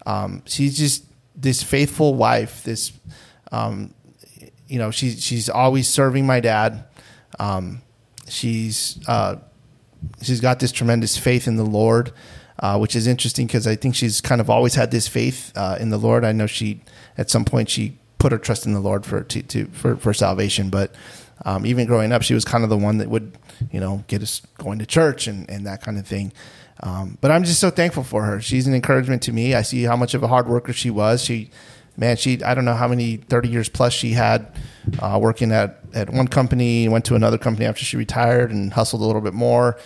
[0.07, 2.62] um, she's just this faithful wife.
[2.62, 2.93] This,
[3.51, 3.93] um,
[4.68, 6.84] you know, she's she's always serving my dad.
[7.41, 7.82] Um,
[8.28, 9.36] she's uh,
[10.22, 12.12] she's got this tremendous faith in the Lord,
[12.61, 15.76] uh, which is interesting because I think she's kind of always had this faith uh,
[15.78, 16.24] in the Lord.
[16.24, 16.80] I know she
[17.16, 20.12] at some point she put her trust in the Lord for to, to for, for
[20.12, 20.94] salvation, but
[21.44, 23.36] um, even growing up, she was kind of the one that would
[23.70, 26.32] you know get us going to church and, and that kind of thing.
[26.80, 28.40] Um, but I'm just so thankful for her.
[28.40, 29.54] She's an encouragement to me.
[29.54, 31.24] I see how much of a hard worker she was.
[31.24, 31.50] She
[31.96, 34.52] man, she I don't know how many thirty years plus she had
[35.00, 39.02] uh, working at at one company, went to another company after she retired, and hustled
[39.02, 39.78] a little bit more.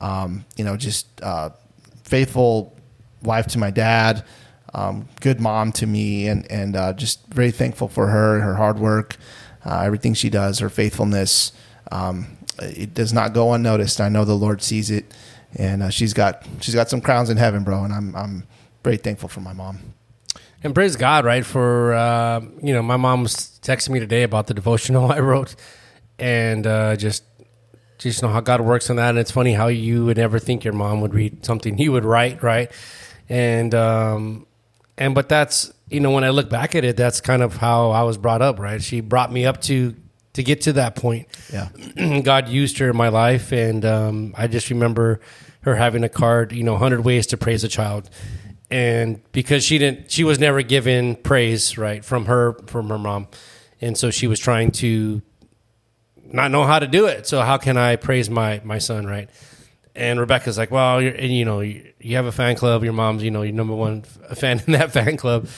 [0.00, 1.50] Um, you know, just uh,
[2.06, 2.76] faithful
[3.22, 4.24] wife to my dad,
[4.72, 8.78] um, good mom to me, and and uh, just very thankful for her, her hard
[8.78, 9.16] work,
[9.64, 11.52] uh, everything she does, her faithfulness.
[11.90, 14.00] Um, it does not go unnoticed.
[14.00, 15.12] I know the Lord sees it,
[15.54, 17.84] and uh, she's got she's got some crowns in heaven, bro.
[17.84, 18.46] And I'm I'm
[18.82, 19.78] very thankful for my mom.
[20.62, 21.44] And praise God, right?
[21.44, 25.54] For uh, you know, my mom was texting me today about the devotional I wrote,
[26.18, 27.24] and uh, just
[27.98, 29.10] just know how God works on that.
[29.10, 32.04] And it's funny how you would never think your mom would read something you would
[32.04, 32.70] write, right?
[33.28, 34.46] And um,
[34.96, 37.90] and but that's you know when I look back at it, that's kind of how
[37.90, 38.82] I was brought up, right?
[38.82, 39.94] She brought me up to
[40.34, 41.26] to get to that point.
[41.52, 41.68] Yeah,
[42.22, 45.20] God used her in my life, and um, I just remember
[45.62, 48.08] her having a card, you know, hundred ways to praise a child
[48.70, 53.28] and because she didn't she was never given praise right from her from her mom
[53.80, 55.22] and so she was trying to
[56.32, 59.30] not know how to do it so how can i praise my my son right
[59.94, 62.92] and rebecca's like well you're, and, you know you, you have a fan club your
[62.92, 65.48] mom's you know your number one f- fan in that fan club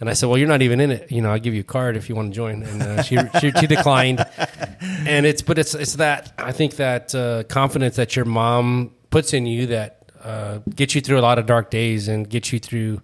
[0.00, 1.10] and I said, "Well, you're not even in it.
[1.10, 3.16] You know, I'll give you a card if you want to join." And uh, she,
[3.40, 4.26] she, she declined.
[4.80, 9.32] And it's but it's it's that I think that uh, confidence that your mom puts
[9.32, 12.58] in you that uh, get you through a lot of dark days and get you
[12.58, 13.00] through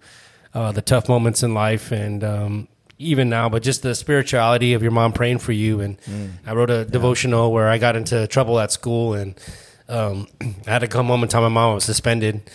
[0.53, 2.67] uh, the tough moments in life and um,
[3.01, 5.81] even now, but just the spirituality of your mom praying for you.
[5.81, 6.31] And mm.
[6.45, 6.83] I wrote a yeah.
[6.85, 9.39] devotional where I got into trouble at school and
[9.89, 12.49] um, I had to come home and tell my mom I was suspended.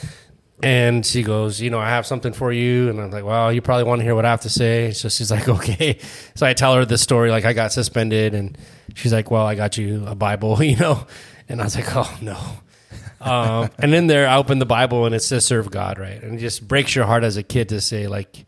[0.62, 2.88] And she goes, you know, I have something for you.
[2.88, 4.92] And I'm like, well, you probably want to hear what I have to say.
[4.92, 5.98] So she's like, okay.
[6.34, 8.34] So I tell her the story, like I got suspended.
[8.34, 8.56] And
[8.94, 11.06] she's like, well, I got you a Bible, you know?
[11.48, 12.38] And I was like, oh, no
[13.20, 16.22] um, and in there, I open the Bible and it says serve God, right?
[16.22, 18.46] And it just breaks your heart as a kid to say, like,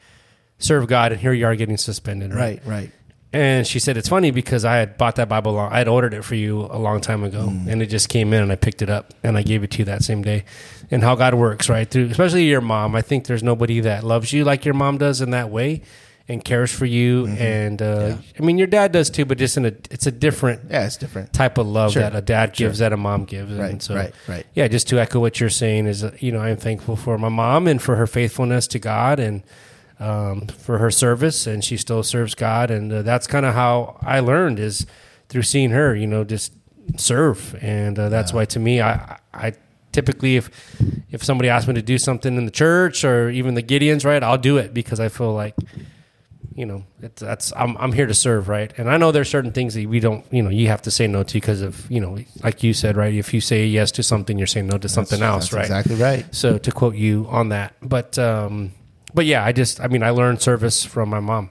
[0.59, 2.61] serve God, and here you are getting suspended, right?
[2.64, 2.90] Right, right.
[3.30, 6.14] And she said, it's funny because I had bought that Bible, long, I had ordered
[6.14, 7.68] it for you a long time ago, mm.
[7.68, 9.78] and it just came in and I picked it up and I gave it to
[9.80, 10.44] you that same day.
[10.90, 11.88] And how God works, right?
[11.88, 12.96] Through, especially your mom.
[12.96, 15.82] I think there's nobody that loves you like your mom does in that way
[16.28, 17.26] and cares for you.
[17.26, 17.42] Mm-hmm.
[17.42, 18.16] And uh, yeah.
[18.38, 20.96] I mean, your dad does too, but just in a it's a different yeah, it's
[20.96, 22.02] different type of love sure.
[22.02, 23.52] that a dad gives that a mom gives.
[23.52, 24.46] Right, and so, right, right.
[24.54, 27.28] Yeah, just to echo what you're saying is, uh, you know, I'm thankful for my
[27.30, 29.42] mom and for her faithfulness to God and
[30.01, 33.99] um, for her service, and she still serves God, and uh, that's kind of how
[34.03, 34.86] I learned is
[35.28, 36.53] through seeing her, you know, just
[36.96, 38.36] serve, and uh, that's yeah.
[38.36, 39.55] why to me, I I
[39.92, 40.51] typically if
[41.11, 44.22] if somebody asks me to do something in the church or even the Gideons, right,
[44.22, 45.55] I'll do it because I feel like
[46.59, 48.76] you know, that's I'm I'm here to serve, right?
[48.76, 51.07] And I know there's certain things that we don't, you know, you have to say
[51.07, 53.14] no to because of, you know, like you said, right?
[53.14, 55.78] If you say yes to something, you're saying no to something that's, else, that's right?
[55.78, 56.34] Exactly right.
[56.34, 58.72] So to quote you on that, but um,
[59.14, 61.50] but yeah, I just, I mean, I learned service from my mom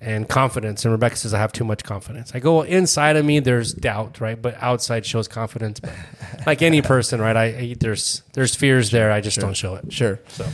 [0.00, 0.84] and confidence.
[0.84, 2.32] And Rebecca says I have too much confidence.
[2.34, 4.40] I go inside of me, there's doubt, right?
[4.40, 5.80] But outside shows confidence.
[5.80, 5.92] But
[6.46, 7.36] like any person, right?
[7.36, 9.12] I there's there's fears there.
[9.12, 9.42] I just sure.
[9.42, 9.92] don't show it.
[9.92, 10.18] Sure.
[10.28, 10.46] So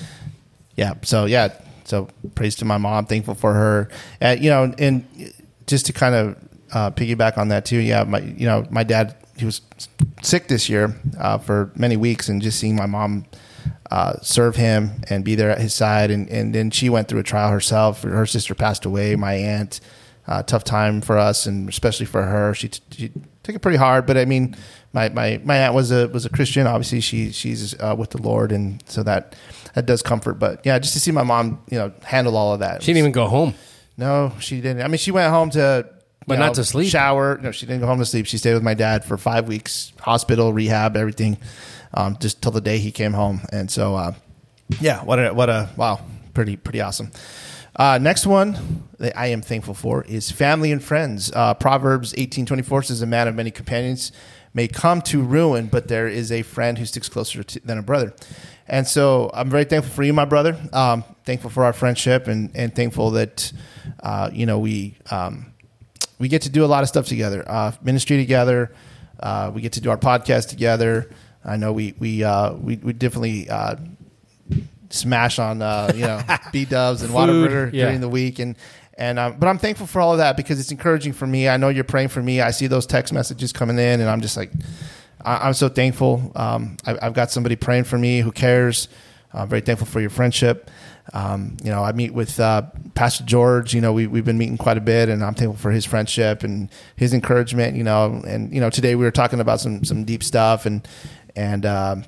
[0.75, 0.95] yeah.
[1.03, 1.51] So yeah
[1.87, 3.07] so praise to my mom.
[3.07, 3.89] Thankful for her.
[4.21, 5.33] Uh, you know, and
[5.67, 6.37] just to kind of
[6.73, 7.79] uh, piggyback on that too.
[7.79, 9.61] Yeah, my you know my dad he was
[10.23, 13.25] sick this year uh, for many weeks, and just seeing my mom
[13.91, 17.21] uh, serve him and be there at his side, and and then she went through
[17.21, 18.03] a trial herself.
[18.03, 19.17] Her sister passed away.
[19.17, 19.81] My aunt,
[20.27, 22.55] uh, tough time for us, and especially for her.
[22.55, 23.13] She, t- she
[23.43, 24.57] took it pretty hard, but I mean,
[24.93, 26.67] my, my, my aunt was a was a Christian.
[26.67, 29.37] Obviously, she she's uh, with the Lord, and so that
[29.75, 30.35] that does comfort.
[30.35, 32.83] But yeah, just to see my mom, you know, handle all of that.
[32.83, 33.55] She didn't even go home.
[33.99, 34.83] No, she didn't.
[34.83, 35.89] I mean, she went home to,
[36.27, 36.91] but know, not to sleep.
[36.91, 37.39] Shower.
[37.43, 38.27] No, she didn't go home to sleep.
[38.27, 41.39] She stayed with my dad for five weeks, hospital, rehab, everything,
[41.95, 43.41] um, just till the day he came home.
[43.53, 44.15] And so, uh,
[44.81, 46.01] yeah, what a what a wow,
[46.35, 47.11] pretty pretty awesome.
[47.77, 51.31] Uh, next one that I am thankful for is family and friends.
[51.33, 54.13] Uh, Proverbs eighteen twenty four says, "A man of many companions
[54.55, 57.83] may come to ruin, but there is a friend who sticks closer to, than a
[57.83, 58.15] brother."
[58.69, 60.59] And so I'm very thankful for you, my brother.
[60.73, 63.53] Um, thankful for our friendship and, and thankful that,
[64.03, 65.53] uh, you know, we, um,
[66.19, 68.73] we get to do a lot of stuff together, uh, ministry together.
[69.19, 71.11] Uh, we get to do our podcast together.
[71.45, 73.77] I know we we uh, we, we definitely uh,
[74.91, 77.87] smash on uh, you know B Dubs and Whataburger yeah.
[77.87, 78.57] during the week and.
[78.99, 81.51] And um, but I'm thankful for all of that because it's encouraging for me.
[81.51, 82.41] I know you're praying for me.
[82.41, 84.51] I see those text messages coming in, and I'm just like,
[85.21, 86.33] I, I'm so thankful.
[86.35, 88.89] Um, I, I've got somebody praying for me who cares.
[89.35, 90.71] I'm very thankful for your friendship.
[91.13, 92.63] Um, you know, I meet with uh,
[92.95, 93.75] Pastor George.
[93.75, 96.43] You know, we we've been meeting quite a bit, and I'm thankful for his friendship
[96.43, 97.77] and his encouragement.
[97.77, 100.87] You know, and you know, today we were talking about some some deep stuff, and
[101.35, 102.05] and um,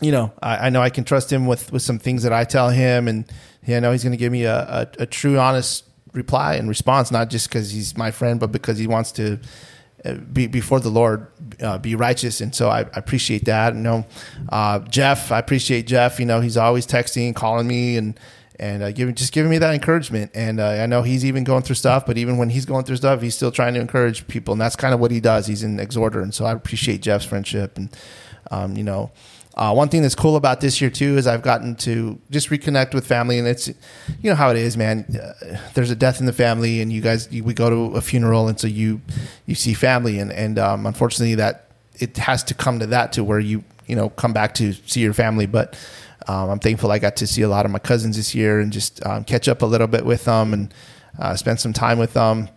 [0.00, 2.44] you know, I, I know I can trust him with with some things that I
[2.44, 3.24] tell him, and
[3.68, 7.10] I know he's going to give me a, a, a true, honest reply and response,
[7.10, 9.38] not just because he's my friend, but because he wants to
[10.04, 11.26] uh, be before the Lord,
[11.60, 13.74] uh, be righteous, and so I, I appreciate that.
[13.74, 14.06] You know,
[14.48, 16.18] uh, Jeff, I appreciate Jeff.
[16.20, 18.18] You know, he's always texting, calling me, and
[18.58, 20.30] and uh, giving just giving me that encouragement.
[20.34, 22.96] And uh, I know he's even going through stuff, but even when he's going through
[22.96, 25.46] stuff, he's still trying to encourage people, and that's kind of what he does.
[25.46, 27.76] He's an exhorter, and so I appreciate Jeff's friendship.
[27.76, 27.96] And
[28.50, 29.10] um, you know,
[29.60, 32.94] uh, one thing that's cool about this year too is I've gotten to just reconnect
[32.94, 35.04] with family, and it's you know how it is, man.
[35.14, 38.00] Uh, there's a death in the family, and you guys you, we go to a
[38.00, 39.02] funeral, and so you
[39.44, 41.66] you see family, and and um, unfortunately that
[41.98, 45.00] it has to come to that to where you you know come back to see
[45.00, 45.78] your family, but.
[46.28, 48.70] Um, I'm thankful I got to see a lot of my cousins this year and
[48.70, 50.72] just um, catch up a little bit with them and
[51.18, 52.50] uh, spend some time with them.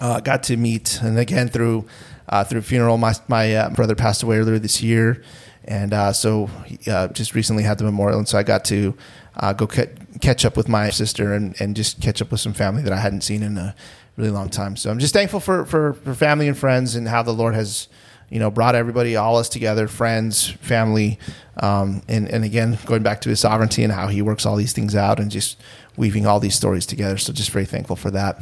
[0.00, 1.84] Uh, got to meet, and again through
[2.28, 5.22] uh, through funeral, my my uh, brother passed away earlier this year,
[5.64, 6.50] and uh, so
[6.86, 8.94] uh, just recently had the memorial, and so I got to
[9.36, 12.54] uh, go ca- catch up with my sister and, and just catch up with some
[12.54, 13.74] family that I hadn't seen in a
[14.16, 14.76] really long time.
[14.76, 17.88] So I'm just thankful for for, for family and friends and how the Lord has
[18.30, 21.18] you know brought everybody all us together, friends, family,
[21.58, 24.72] um, and and again going back to His sovereignty and how He works all these
[24.72, 25.60] things out and just
[25.96, 27.18] weaving all these stories together.
[27.18, 28.40] So just very thankful for that.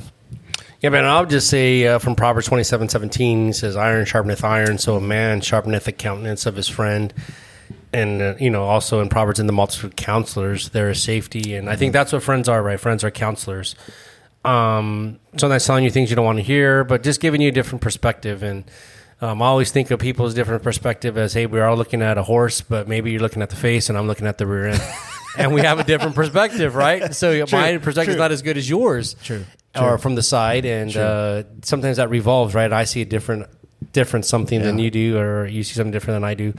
[0.83, 4.79] Yeah, man, I'll just say uh, from Proverbs twenty seven seventeen, says, Iron sharpeneth iron,
[4.79, 7.15] so a man sharpeneth the countenance of his friend.
[7.93, 11.55] And, uh, you know, also in Proverbs, in the multitude of counselors, there is safety.
[11.55, 12.81] And I think that's what friends are, right?
[12.81, 13.75] Friends are counselors.
[14.45, 17.53] Um, sometimes telling you things you don't want to hear, but just giving you a
[17.53, 18.43] different perspective.
[18.43, 18.65] And
[19.21, 22.23] um, I always think of people's different perspective as, hey, we're all looking at a
[22.23, 24.83] horse, but maybe you're looking at the face and I'm looking at the rear end.
[25.39, 27.15] and we have a different perspective, right?
[27.15, 29.15] So my perspective is not as good as yours.
[29.23, 29.45] True.
[29.81, 32.71] Or from the side, and uh, sometimes that revolves, right?
[32.71, 33.47] I see a different,
[33.93, 36.53] different something than you do, or you see something different than I do.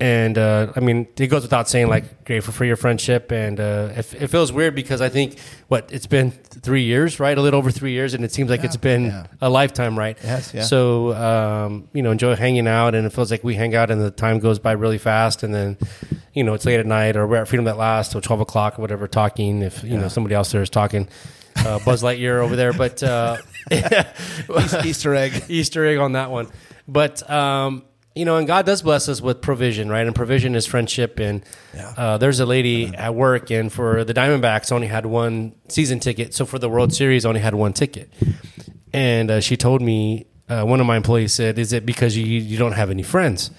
[0.00, 3.32] And uh, I mean, it goes without saying, like, grateful for your friendship.
[3.32, 7.36] And uh, it, it feels weird because I think what it's been three years, right?
[7.36, 9.26] A little over three years, and it seems like it's been yeah.
[9.40, 10.16] a lifetime, right?
[10.20, 10.62] has, yeah.
[10.62, 14.00] So um, you know, enjoy hanging out, and it feels like we hang out, and
[14.00, 15.76] the time goes by really fast, and then
[16.32, 18.78] you know it's late at night, or we're at Freedom That Lasts till twelve o'clock
[18.78, 19.62] or whatever, talking.
[19.62, 21.08] If you know somebody else there is talking,
[21.66, 23.36] uh, Buzz Lightyear over there, but uh,
[24.84, 25.44] Easter egg.
[25.48, 26.48] Easter egg on that one.
[26.86, 27.84] But um,
[28.14, 30.06] you know, and God does bless us with provision, right?
[30.06, 31.18] And provision is friendship.
[31.20, 31.44] And
[31.74, 31.92] Yeah.
[31.96, 36.34] uh, there's a lady at work, and for the Diamondbacks, only had one season ticket.
[36.34, 38.12] So for the World Series, only had one ticket.
[38.92, 42.24] And uh, she told me, uh, one of my employees said, "Is it because you
[42.24, 43.50] you don't have any friends?"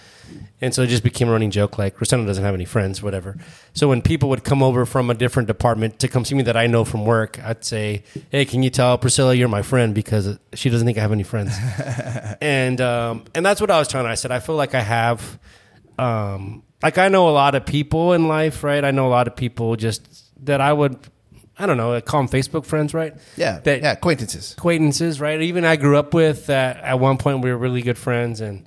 [0.61, 3.37] And so it just became a running joke, like Rosanna doesn't have any friends, whatever.
[3.73, 6.57] So when people would come over from a different department to come see me that
[6.57, 10.37] I know from work, I'd say, "Hey, can you tell Priscilla you're my friend because
[10.53, 11.55] she doesn't think I have any friends."
[12.41, 14.09] and um, and that's what I was trying to.
[14.09, 15.39] I said I feel like I have,
[15.97, 18.83] um, like I know a lot of people in life, right?
[18.83, 20.07] I know a lot of people just
[20.45, 20.97] that I would,
[21.57, 23.13] I don't know, call them Facebook friends, right?
[23.37, 24.53] Yeah, That- yeah, acquaintances.
[24.57, 25.41] acquaintances, right?
[25.41, 26.77] Even I grew up with that.
[26.77, 28.65] At one point, we were really good friends, and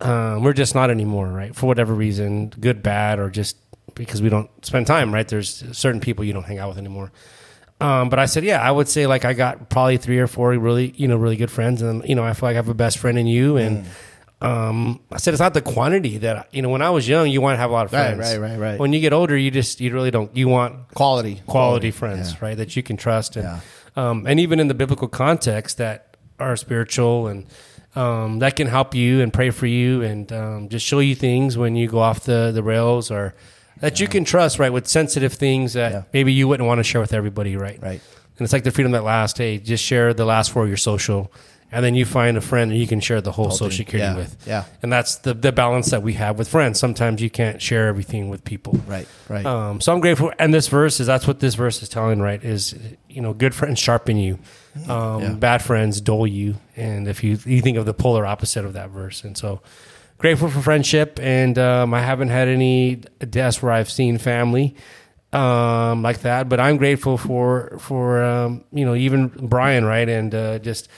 [0.00, 1.54] um, we're just not anymore, right?
[1.54, 3.56] For whatever reason, good, bad, or just
[3.94, 5.26] because we don't spend time, right?
[5.28, 7.12] There's certain people you don't hang out with anymore.
[7.80, 10.50] Um, but I said, yeah, I would say like I got probably three or four
[10.50, 12.74] really, you know, really good friends, and you know, I feel like I have a
[12.74, 13.86] best friend in you, and.
[14.42, 16.70] Um, I said it's not the quantity that you know.
[16.70, 18.18] When I was young, you want to have a lot of friends.
[18.18, 18.58] right, right, right.
[18.58, 18.80] right.
[18.80, 20.34] When you get older, you just you really don't.
[20.34, 21.42] You want Quality.
[21.46, 22.56] quality friends, right?
[22.56, 23.60] That you can trust, and Yeah.
[23.96, 27.44] um, and even in the biblical context that are spiritual and
[27.96, 31.56] um, that can help you and pray for you and um, just show you things
[31.58, 33.34] when you go off the the rails or
[33.80, 34.72] that you can trust, right?
[34.72, 36.02] With sensitive things that Yeah.
[36.12, 37.80] maybe you wouldn't want to share with everybody, right?
[37.82, 38.00] Right.
[38.38, 39.38] And it's like the freedom that last.
[39.38, 41.32] Hey, just share the last four of your social.
[41.72, 43.76] And then you find a friend that you can share the whole, social thing.
[43.86, 44.16] security Yeah.
[44.16, 44.36] with.
[44.46, 44.64] Yeah.
[44.82, 46.80] And that's the, the balance that we have with friends.
[46.80, 48.80] Sometimes you can't share everything with people.
[48.88, 49.06] Right.
[49.28, 49.46] Right.
[49.46, 50.32] Um, so I'm grateful.
[50.38, 52.42] And this verse is that's what this verse is telling, right?
[52.42, 52.74] Is
[53.08, 54.38] you know, good friends sharpen you,
[54.88, 55.32] um, Yeah.
[55.34, 56.56] bad friends dull you.
[56.76, 59.60] And if you you think of the polar opposite of that verse, and so
[60.18, 61.18] grateful for friendship.
[61.22, 62.96] And um, I haven't had any
[63.28, 64.74] deaths where I've seen family
[65.32, 70.08] um, like that, but I'm grateful for for um, you know even Brian, right?
[70.08, 70.88] And uh, just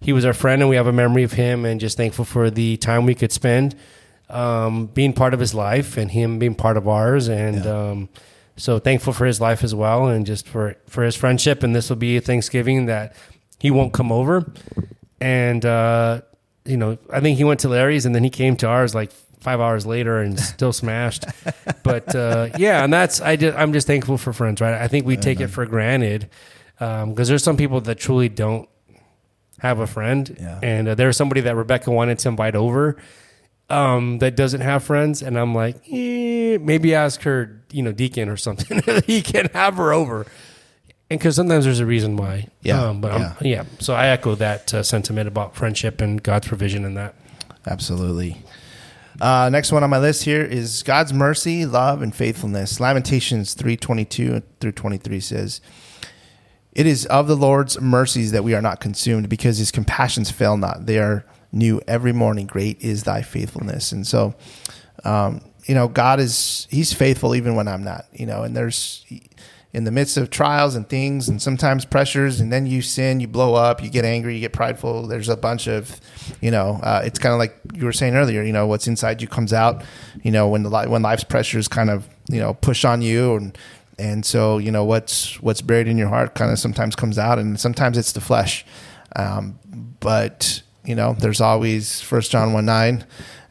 [0.00, 2.50] he was our friend, and we have a memory of him, and just thankful for
[2.50, 3.74] the time we could spend
[4.30, 8.08] um, being part of his life and him being part of ours, and um,
[8.56, 11.62] so thankful for his life as well, and just for for his friendship.
[11.62, 13.14] And this will be a Thanksgiving that
[13.58, 14.52] he won't come over,
[15.20, 16.20] and uh,
[16.64, 19.10] you know, I think he went to Larry's, and then he came to ours like
[19.40, 21.24] five hours later and still smashed.
[21.82, 24.74] But uh, yeah, and that's I just, I'm just thankful for friends, right?
[24.74, 26.28] I think we take it for granted
[26.78, 28.68] because there's some people that truly don't
[29.60, 30.58] have a friend, Yeah.
[30.62, 32.96] and uh, there's somebody that Rebecca wanted to invite over
[33.70, 38.28] um, that doesn't have friends, and I'm like, eh, maybe ask her, you know, deacon
[38.28, 38.82] or something.
[39.06, 40.26] he can have her over.
[41.10, 43.34] And because sometimes there's a reason why, Yeah, Um, but yeah.
[43.42, 43.64] yeah.
[43.80, 47.14] So I echo that uh, sentiment about friendship and God's provision in that.
[47.66, 48.38] Absolutely.
[49.20, 52.80] Uh, next one on my list here is God's mercy, love, and faithfulness.
[52.80, 55.60] Lamentations three twenty two through twenty three says,
[56.72, 60.56] "It is of the Lord's mercies that we are not consumed, because His compassions fail
[60.56, 62.46] not; they are new every morning.
[62.46, 64.34] Great is Thy faithfulness." And so,
[65.04, 68.06] um, you know, God is He's faithful even when I'm not.
[68.12, 69.04] You know, and there's
[69.72, 73.26] in the midst of trials and things and sometimes pressures and then you sin you
[73.26, 75.98] blow up you get angry you get prideful there's a bunch of
[76.40, 79.22] you know uh, it's kind of like you were saying earlier you know what's inside
[79.22, 79.82] you comes out
[80.22, 83.34] you know when the li- when life's pressures kind of you know push on you
[83.36, 83.56] and
[83.98, 87.38] and so you know what's what's buried in your heart kind of sometimes comes out
[87.38, 88.66] and sometimes it's the flesh
[89.16, 89.58] um,
[90.00, 93.04] but you know there's always first john 1 9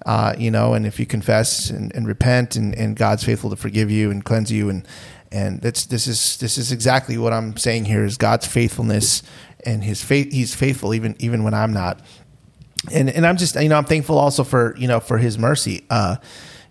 [0.06, 3.56] uh, you know and if you confess and, and repent and, and god's faithful to
[3.56, 4.88] forgive you and cleanse you and
[5.32, 9.24] and that's this is this is exactly what i'm saying here is god's faithfulness
[9.66, 12.02] and his faith he's faithful even even when i'm not
[12.92, 15.86] and and I'm just you know I'm thankful also for you know for his mercy.
[15.90, 16.18] Uh,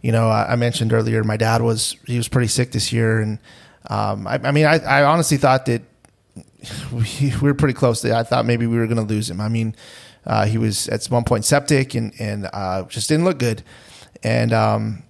[0.02, 3.20] you know I, I mentioned earlier my dad was he was pretty sick this year,
[3.20, 3.38] and
[3.88, 5.82] um, I, I mean I, I honestly thought that
[6.92, 7.04] we,
[7.42, 8.00] we were pretty close.
[8.00, 9.40] To, I thought maybe we were going to lose him.
[9.40, 9.76] I mean
[10.26, 13.62] uh, he was at one point septic and and uh, just didn't look good,
[14.22, 15.02] and um,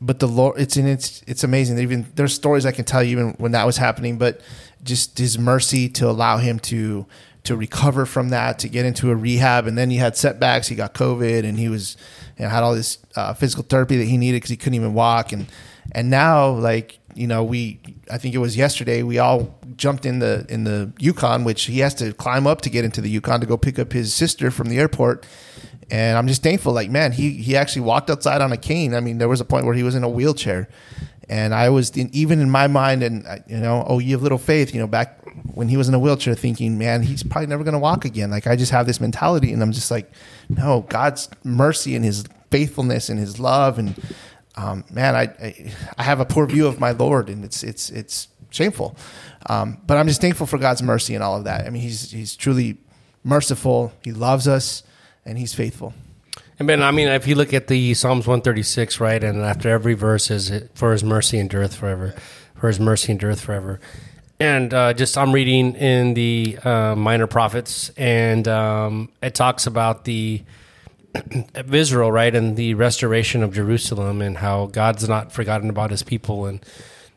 [0.00, 1.78] but the Lord, it's in it's it's amazing.
[1.78, 4.40] Even there's stories I can tell you even when that was happening, but
[4.82, 7.06] just His mercy to allow him to
[7.44, 10.68] to recover from that, to get into a rehab, and then he had setbacks.
[10.68, 11.96] He got COVID, and he was
[12.38, 14.94] you know, had all this uh, physical therapy that he needed because he couldn't even
[14.94, 15.46] walk, and
[15.92, 20.18] and now like you know we I think it was yesterday we all jumped in
[20.18, 23.40] the in the Yukon, which he has to climb up to get into the Yukon
[23.40, 25.26] to go pick up his sister from the airport.
[25.90, 28.94] And I'm just thankful, like man, he he actually walked outside on a cane.
[28.94, 30.68] I mean, there was a point where he was in a wheelchair,
[31.28, 34.38] and I was in, even in my mind, and you know, oh, you have little
[34.38, 35.20] faith, you know, back
[35.54, 38.30] when he was in a wheelchair, thinking, man, he's probably never going to walk again.
[38.30, 40.10] Like I just have this mentality, and I'm just like,
[40.48, 43.94] no, God's mercy and His faithfulness and His love, and
[44.56, 48.28] um, man, I, I have a poor view of my Lord, and it's it's it's
[48.50, 48.96] shameful.
[49.48, 51.66] Um, but I'm just thankful for God's mercy and all of that.
[51.66, 52.78] I mean, He's He's truly
[53.22, 53.92] merciful.
[54.02, 54.82] He loves us,
[55.24, 55.94] and He's faithful.
[56.58, 59.92] And Ben, I mean, if you look at the Psalms 136, right, and after every
[59.92, 62.14] verse is for His mercy endureth forever,
[62.54, 63.78] for His mercy endureth forever.
[64.40, 70.04] And uh, just I'm reading in the uh, Minor Prophets, and um, it talks about
[70.04, 70.42] the
[71.54, 76.02] of Israel, right, and the restoration of Jerusalem, and how God's not forgotten about His
[76.02, 76.46] people.
[76.46, 76.64] And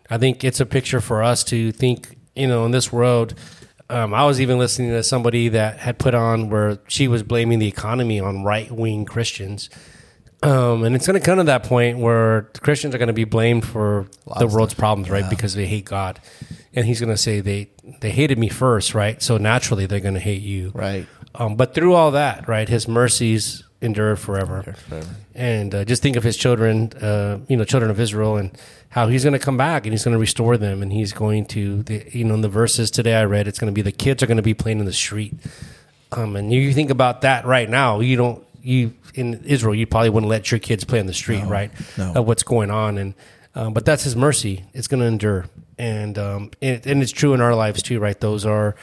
[0.10, 3.36] I think it's a picture for us to think, you know, in this world.
[3.92, 7.58] Um, I was even listening to somebody that had put on where she was blaming
[7.58, 9.70] the economy on right wing Christians.
[10.42, 13.26] Um, and it's going to come to that point where Christians are going to be
[13.26, 15.30] blamed for the world's problems, right?
[15.30, 16.22] Because they hate God.
[16.74, 19.22] And he's going to say they they hated me first, right?
[19.22, 21.08] So naturally they're going to hate you, Right.
[21.36, 24.76] Um, but through all that, right, his mercies endure forever.
[25.36, 28.52] And uh, just think of his children, uh, you know, children of Israel, and
[28.90, 31.46] how he's going to come back and he's going to restore them, and he's going
[31.48, 33.92] to, the, you know, in the verses today I read, it's going to be the
[33.92, 35.34] kids are going to be playing in the street.
[36.12, 40.10] Um, and you think about that right now, you don't, you in Israel, you probably
[40.10, 41.72] wouldn't let your kids play in the street, right?
[41.98, 42.14] no.
[42.14, 43.14] Of what's going on, and
[43.56, 45.46] um, but that's His mercy; it's going to endure,
[45.78, 48.20] and um, and, and it's true in our lives too, right?
[48.20, 48.76] Those are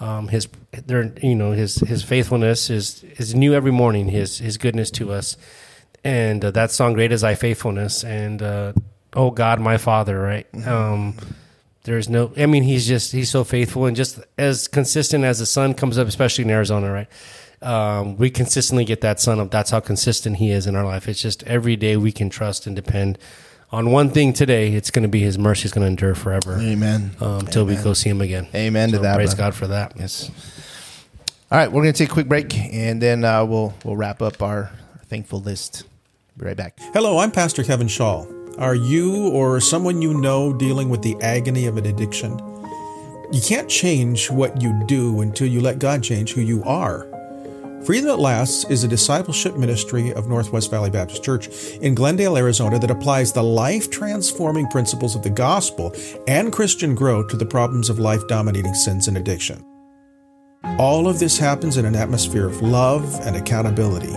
[0.00, 0.48] um, His,
[0.86, 4.08] they're you know His His faithfulness is is new every morning.
[4.08, 5.36] His His goodness to us,
[6.02, 8.72] and uh, that song, "Great is Thy faithfulness," and uh,
[9.14, 10.46] oh God, my Father, right?
[10.66, 11.16] Um,
[11.84, 15.46] there's no, I mean, he's just, he's so faithful and just as consistent as the
[15.46, 17.08] sun comes up, especially in Arizona, right?
[17.62, 19.50] Um, we consistently get that sun up.
[19.50, 21.08] That's how consistent he is in our life.
[21.08, 23.18] It's just every day we can trust and depend
[23.72, 24.72] on one thing today.
[24.72, 26.58] It's going to be his mercy is going to endure forever.
[26.60, 27.12] Amen.
[27.20, 28.48] Um, we go see him again.
[28.54, 29.50] Amen to that, Praise brother.
[29.50, 29.92] God for that.
[29.96, 30.30] Yes.
[31.50, 34.22] All right, we're going to take a quick break, and then uh, we'll we'll wrap
[34.22, 34.70] up our
[35.06, 35.84] thankful list.
[36.38, 36.74] Be right back.
[36.92, 38.24] Hello, I'm Pastor Kevin Shaw.
[38.58, 42.38] Are you or someone you know dealing with the agony of an addiction?
[43.32, 47.09] You can't change what you do until you let God change who you are.
[47.84, 51.48] Freedom That Lasts is a discipleship ministry of Northwest Valley Baptist Church
[51.80, 55.94] in Glendale, Arizona that applies the life transforming principles of the gospel
[56.28, 59.64] and Christian growth to the problems of life dominating sins and addiction.
[60.78, 64.14] All of this happens in an atmosphere of love and accountability.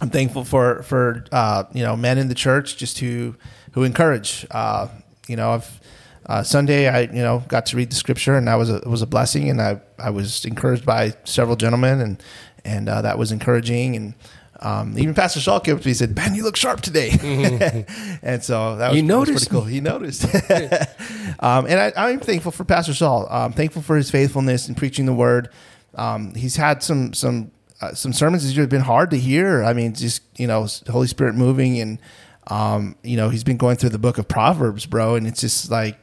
[0.00, 3.36] I'm thankful for for uh, you know men in the church just who
[3.72, 4.46] who encourage.
[4.50, 4.88] Uh,
[5.28, 5.80] you know, I've
[6.28, 9.02] uh, Sunday, I you know got to read the scripture, and that was a was
[9.02, 12.22] a blessing, and I I was encouraged by several gentlemen, and
[12.64, 14.14] and uh, that was encouraging, and
[14.60, 17.10] um, even Pastor Shaw came up to me and said, "Ben, you look sharp today,"
[18.22, 19.68] and so that was, You that was noticed pretty cool.
[19.68, 20.24] He noticed,
[21.40, 23.26] um, and I, I'm thankful for Pastor Shaw.
[23.28, 25.50] I'm thankful for his faithfulness in preaching the word.
[25.94, 29.62] Um, he's had some some uh, some sermons that have been hard to hear.
[29.62, 32.00] I mean, just you know, Holy Spirit moving, and
[32.48, 35.70] um, you know, he's been going through the book of Proverbs, bro, and it's just
[35.70, 35.98] like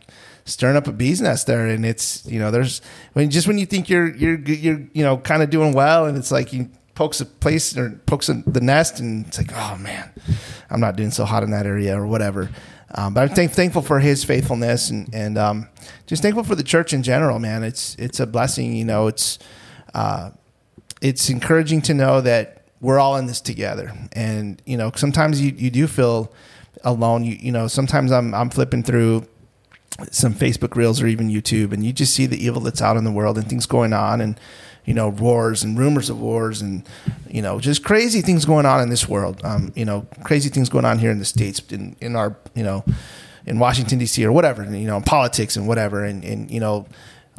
[0.45, 1.67] stirring up a bee's nest there.
[1.67, 2.81] And it's you know, there's
[3.13, 6.17] when just when you think you're you're you're you know kind of doing well, and
[6.17, 9.77] it's like you pokes a place or pokes a, the nest, and it's like, oh
[9.77, 10.11] man,
[10.69, 12.49] I'm not doing so hot in that area or whatever.
[12.95, 15.69] Um, but I'm thank, thankful for his faithfulness and and um,
[16.05, 17.63] just thankful for the church in general, man.
[17.63, 19.07] It's it's a blessing, you know.
[19.07, 19.39] It's
[19.93, 20.31] uh,
[21.01, 23.91] it's encouraging to know that we're all in this together.
[24.11, 26.31] And you know, sometimes you, you do feel
[26.83, 27.23] alone.
[27.23, 29.25] You you know, sometimes I'm I'm flipping through
[30.11, 33.05] some Facebook reels or even YouTube, and you just see the evil that's out in
[33.05, 34.39] the world and things going on, and
[34.85, 36.87] you know, wars and rumors of wars, and
[37.29, 39.39] you know, just crazy things going on in this world.
[39.43, 42.63] Um, you know, crazy things going on here in the states, in in our you
[42.63, 42.83] know,
[43.45, 44.23] in Washington D.C.
[44.25, 46.85] or whatever, you know, politics and whatever, and and you know,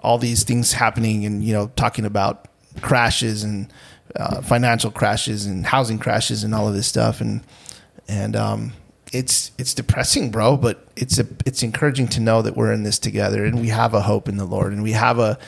[0.03, 2.49] all these things happening, and you know, talking about
[2.81, 3.71] crashes and
[4.17, 7.43] uh, financial crashes and housing crashes and all of this stuff and
[8.09, 8.73] and um,
[9.13, 10.57] it's it's depressing, bro.
[10.57, 13.95] But it's a it's encouraging to know that we're in this together and we have
[13.95, 15.39] a hope in the Lord and we have a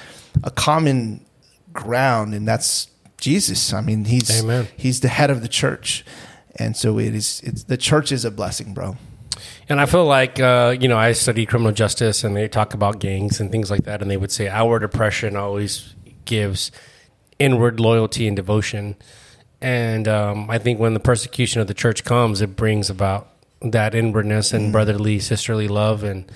[0.43, 1.25] a common
[1.73, 2.89] ground and that's
[3.19, 3.73] Jesus.
[3.73, 4.69] I mean, he's Amen.
[4.77, 6.05] he's the head of the church,
[6.57, 7.41] and so it is.
[7.45, 8.97] It's the church is a blessing, bro.
[9.69, 13.01] And I feel like, uh, you know, I study criminal justice and they talk about
[13.01, 14.01] gangs and things like that.
[14.01, 15.95] And they would say our oppression always
[16.25, 16.71] gives
[17.39, 18.97] inward loyalty and devotion.
[19.61, 23.29] And um, I think when the persecution of the church comes, it brings about
[23.61, 26.05] that inwardness and brotherly, sisterly love.
[26.05, 26.31] And,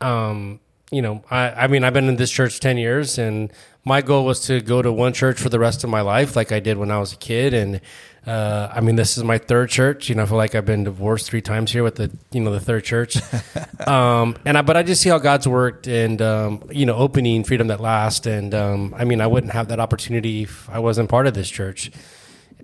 [0.00, 0.60] um,
[0.90, 3.52] you know, I, I mean, I've been in this church 10 years and
[3.84, 6.50] my goal was to go to one church for the rest of my life, like
[6.50, 7.54] I did when I was a kid.
[7.54, 7.80] And,
[8.26, 10.08] uh, I mean, this is my third church.
[10.08, 12.50] You know, I feel like I've been divorced three times here with the, you know,
[12.50, 13.16] the third church.
[13.86, 17.44] um, and I, but I just see how God's worked and, um, you know, opening
[17.44, 18.26] freedom that lasts.
[18.26, 21.48] And, um, I mean, I wouldn't have that opportunity if I wasn't part of this
[21.48, 21.92] church.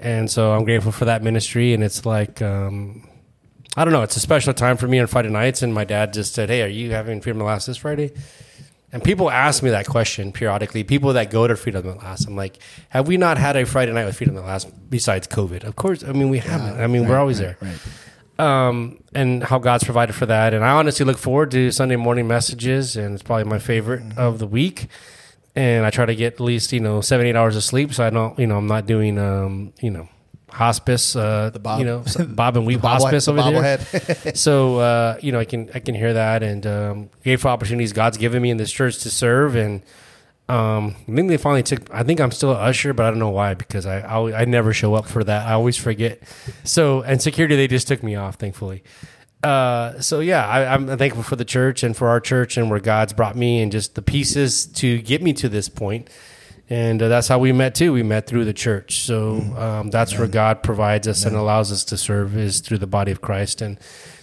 [0.01, 1.75] And so I'm grateful for that ministry.
[1.75, 3.09] And it's like, um,
[3.77, 5.63] I don't know, it's a special time for me on Friday nights.
[5.63, 8.13] And my dad just said, Hey, are you having freedom that lasts this Friday?
[8.93, 10.84] And people ask me that question periodically.
[10.84, 12.59] People that go to Freedom That Lasts, I'm like,
[12.90, 15.64] have we not had a Friday night with Freedom That Lasts besides COVID?
[15.64, 16.05] Of course.
[16.05, 16.78] I mean, we haven't.
[16.78, 17.57] I mean, we're always there.
[18.38, 20.53] Um, and how God's provided for that.
[20.53, 24.38] And I honestly look forward to Sunday morning messages, and it's probably my favorite of
[24.38, 24.88] the week.
[25.55, 28.07] And I try to get at least you know seven eight hours of sleep, so
[28.07, 30.09] I don't you know I'm not doing um you know
[30.53, 33.79] hospice uh the bob- you know Bob and Weave hospice over there
[34.35, 38.17] so uh, you know, I can I can hear that, and um, grateful opportunities God's
[38.19, 39.83] given me in this church to serve, and
[40.49, 41.93] um, I think they finally took.
[41.93, 44.45] I think I'm still an usher, but I don't know why because I I, I
[44.45, 45.47] never show up for that.
[45.47, 46.23] I always forget.
[46.65, 48.83] So and security, they just took me off, thankfully.
[49.43, 52.81] Uh, so yeah, I, I'm thankful for the church and for our church and where
[52.81, 56.09] God's brought me and just the pieces to get me to this point.
[56.73, 57.93] And uh, that's how we met too.
[57.93, 59.03] We met through the church.
[59.03, 62.87] So um, that's where God provides us and allows us to serve is through the
[62.87, 63.61] body of Christ.
[63.61, 63.79] And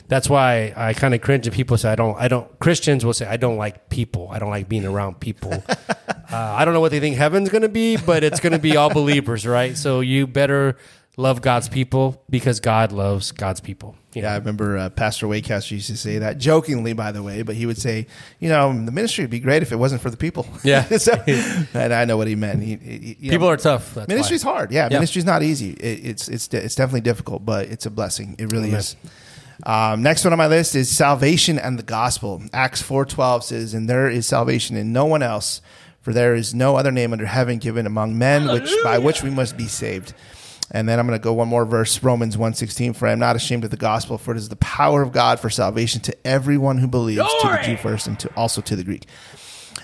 [0.07, 2.17] that's why I kind of cringe when people say I don't.
[2.17, 2.57] I don't.
[2.57, 4.29] Christians will say I don't like people.
[4.31, 5.63] I don't like being around people.
[5.69, 5.85] uh,
[6.31, 8.75] I don't know what they think heaven's going to be, but it's going to be
[8.75, 9.77] all believers, right?
[9.77, 10.75] So you better
[11.19, 13.95] love God's people because God loves God's people.
[14.13, 17.41] you Yeah, I remember uh, Pastor Waycast used to say that jokingly, by the way,
[17.41, 18.07] but he would say,
[18.39, 20.47] you know, the ministry would be great if it wasn't for the people.
[20.63, 20.83] Yeah.
[20.97, 21.21] So-
[21.73, 22.63] and I know what he meant.
[22.63, 22.75] He,
[23.19, 23.93] he- people know, are tough.
[23.95, 24.53] That's ministry's why.
[24.53, 24.71] hard.
[24.71, 24.97] Yeah, Yeah.
[24.97, 25.71] ministry's not easy.
[25.73, 28.35] It, it's it's it's definitely difficult, but it's a blessing.
[28.39, 28.79] It really Amen.
[28.79, 28.95] is.
[29.65, 32.41] Um, next one on my list is salvation and the gospel.
[32.53, 35.61] Acts four twelve says, "And there is salvation in no one else,
[36.01, 39.29] for there is no other name under heaven given among men which by which we
[39.29, 40.13] must be saved."
[40.71, 43.35] And then I'm going to go one more verse, Romans 1.16, for I am not
[43.35, 46.77] ashamed of the gospel, for it is the power of God for salvation to everyone
[46.77, 49.05] who believes, to the Jew first and to also to the Greek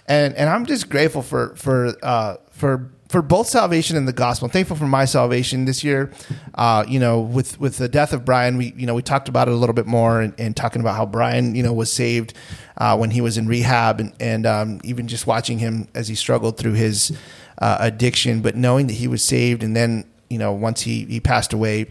[0.07, 4.47] and and I'm just grateful for for uh, for for both salvation and the gospel.
[4.47, 6.11] I'm thankful for my salvation this year.
[6.55, 9.47] Uh, you know, with with the death of Brian, we you know we talked about
[9.47, 12.33] it a little bit more and, and talking about how Brian you know was saved
[12.77, 16.15] uh, when he was in rehab and and um, even just watching him as he
[16.15, 17.15] struggled through his
[17.59, 20.05] uh, addiction, but knowing that he was saved and then
[20.35, 21.87] you know once he he passed away,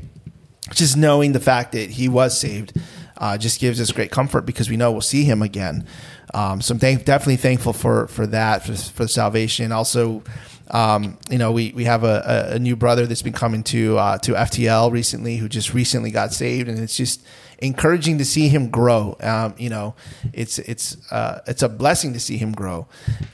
[0.75, 2.79] just knowing the fact that he was saved
[3.17, 5.87] uh, just gives us great comfort because we know we'll see him again.
[6.35, 9.73] Um, so I'm definitely thankful for for that for, for salvation.
[9.73, 10.23] Also,
[10.71, 14.19] um, you know, we, we have a, a, new brother that's been coming to uh,
[14.19, 17.23] to FTL recently who just recently got saved, and it's just
[17.59, 19.17] encouraging to see him grow.
[19.21, 19.95] Um, you know,
[20.33, 22.87] it's it's uh, it's a blessing to see him grow,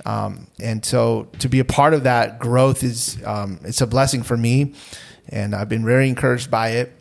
[0.04, 4.24] um, and so to be a part of that growth is um, it's a blessing
[4.24, 4.74] for me,
[5.28, 6.92] and I've been very encouraged by it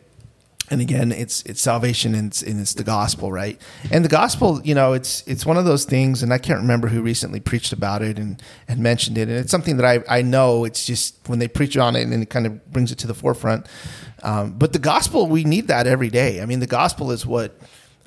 [0.70, 3.60] and again it's it's salvation and it's, and it's the gospel right?
[3.90, 6.88] And the gospel you know it's it's one of those things and i can't remember
[6.88, 9.28] who recently preached about it and and mentioned it.
[9.28, 10.64] And it's something that i i know.
[10.64, 13.14] It's just when they preach on it and it kind of brings it to the
[13.14, 13.66] forefront.
[14.22, 16.40] Um, but the gospel we need that every day.
[16.40, 17.58] I mean the gospel is what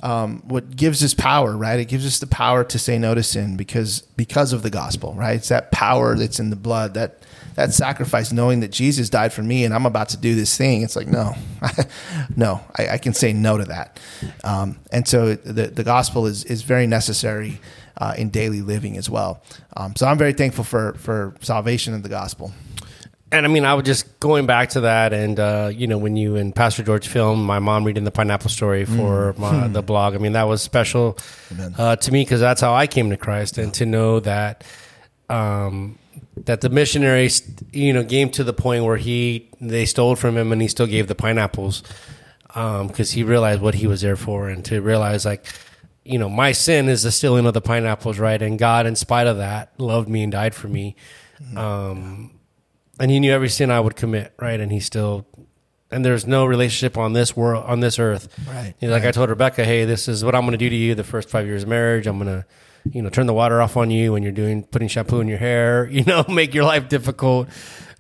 [0.03, 1.79] um, what gives us power, right?
[1.79, 5.13] It gives us the power to say no to sin because because of the gospel,
[5.13, 5.37] right?
[5.37, 7.23] It's that power that's in the blood, that
[7.55, 10.81] that sacrifice, knowing that Jesus died for me, and I'm about to do this thing.
[10.81, 11.35] It's like no,
[12.35, 13.99] no, I, I can say no to that.
[14.43, 17.59] Um, and so the the gospel is is very necessary
[17.97, 19.41] uh, in daily living as well.
[19.77, 22.51] Um, so I'm very thankful for for salvation and the gospel.
[23.31, 26.15] And I mean, I was just going back to that, and uh, you know, when
[26.15, 30.13] you and Pastor George filmed my mom reading the pineapple story for my, the blog,
[30.13, 31.17] I mean, that was special
[31.79, 34.63] uh, to me because that's how I came to Christ, and to know that
[35.29, 35.97] um,
[36.35, 40.51] that the missionaries, you know, came to the point where he they stole from him,
[40.51, 41.83] and he still gave the pineapples
[42.47, 45.45] because he realized what he was there for, and to realize like.
[46.05, 48.41] You know, my sin is the stealing of the pineapples, right?
[48.41, 50.97] And God, in spite of that, loved me and died for me.
[51.55, 52.31] Um,
[52.99, 54.59] and he knew every sin I would commit, right?
[54.59, 55.25] And he still,
[55.91, 58.27] and there's no relationship on this world, on this earth.
[58.47, 60.75] Right, He's like I told Rebecca, hey, this is what I'm going to do to
[60.75, 62.07] you the first five years of marriage.
[62.07, 62.45] I'm going to,
[62.91, 65.37] you know, turn the water off on you when you're doing putting shampoo in your
[65.37, 65.85] hair.
[65.93, 67.47] You know, make your life difficult,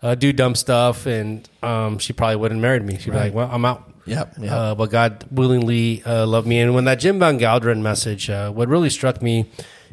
[0.01, 2.97] uh, do dumb stuff, and um, she probably wouldn't married me.
[2.97, 3.89] She'd be like, well, I'm out.
[4.05, 4.51] Yep, yep.
[4.51, 6.59] Uh, but God willingly uh, loved me.
[6.59, 9.49] And when that Jim Van Gelderen message, uh, what really struck me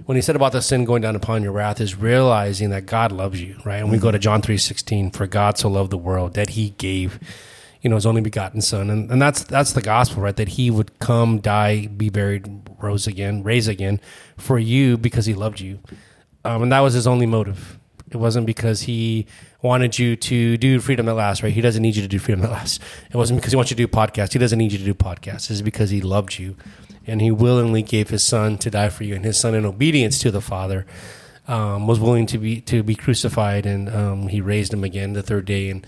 [0.07, 3.13] when he said about the sin going down upon your wrath is realizing that God
[3.13, 3.77] loves you, right?
[3.77, 6.71] And we go to John three sixteen, for God so loved the world that He
[6.71, 7.21] gave,
[7.83, 10.37] you know, His only begotten Son, and and that's that's the gospel, right?
[10.37, 14.01] That He would come, die, be buried, rose again, raise again
[14.37, 15.81] for you because He loved you,
[16.45, 17.79] um, and that was His only motive.
[18.11, 19.27] It wasn't because He
[19.63, 21.53] wanted you to do freedom that lasts, right?
[21.53, 22.81] He doesn't need you to do freedom that lasts.
[23.11, 24.33] It wasn't because He wants you to do podcasts.
[24.33, 25.51] He doesn't need you to do podcasts.
[25.51, 26.57] It's because He loved you
[27.07, 30.19] and he willingly gave his son to die for you and his son in obedience
[30.19, 30.87] to the father
[31.49, 35.23] um, was willing to be to be crucified and um, he raised him again the
[35.23, 35.87] third day and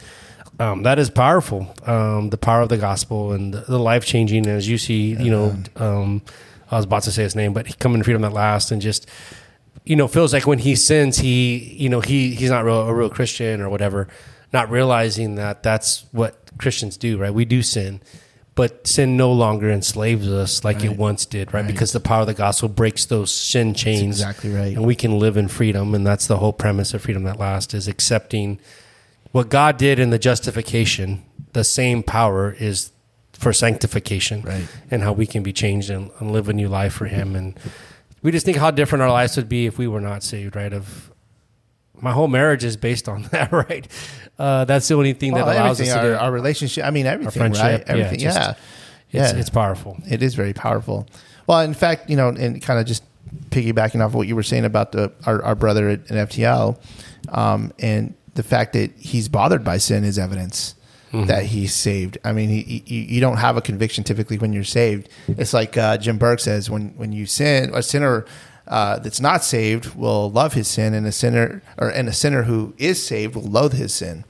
[0.59, 4.47] um, that is powerful um, the power of the gospel and the, the life changing
[4.47, 6.23] as you see you know um,
[6.71, 8.81] I was about to say his name but he coming to freedom that lasts and
[8.81, 9.09] just
[9.85, 12.95] you know feels like when he sins he you know he he's not real, a
[12.95, 14.09] real Christian or whatever
[14.53, 18.01] not realizing that that's what Christians do right we do sin
[18.55, 21.67] but sin no longer enslaves us like it once did, right?
[21.67, 24.21] Because the power of the gospel breaks those sin chains.
[24.21, 24.77] exactly right.
[24.77, 25.95] And we can live in freedom.
[25.95, 28.61] And that's the whole premise of freedom that last is accepting
[29.33, 31.23] what God did in the justification.
[31.53, 32.93] The same power is
[33.33, 34.67] for sanctification Right.
[34.91, 37.35] and how we can be changed and, and live a new life for Him.
[37.37, 37.59] And
[38.23, 40.73] we just think how different our lives would be if we were not saved, right?
[40.73, 41.11] Of
[42.01, 43.87] my whole marriage is based on that, right?
[44.39, 46.15] Uh, that's the only thing Well, that allows us to our, do.
[46.15, 46.85] our relationship.
[46.85, 47.81] I mean, everything, friendship, right?
[47.87, 48.19] yeah, Everything.
[48.21, 48.51] just- Yeah,
[49.25, 49.39] it's, yeah.
[49.41, 49.99] it's powerful.
[50.09, 51.07] It is very powerful.
[51.47, 53.03] Well, in fact, you know, and kind of just
[53.51, 56.79] piggybacking off of what you were saying about the our, our brother at, at FTL,
[57.29, 60.75] um, and the fact that he's bothered by sin is evidence.
[61.13, 62.17] that he's saved.
[62.25, 65.11] I mean, he, he, you don't have a conviction typically when you're saved.
[65.29, 68.25] It's like uh, Jim Berg says when when you sin, a sinner
[68.67, 72.45] uh, that's not saved will love his sin, and a sinner or and a sinner
[72.45, 74.25] who is saved will loathe his sin.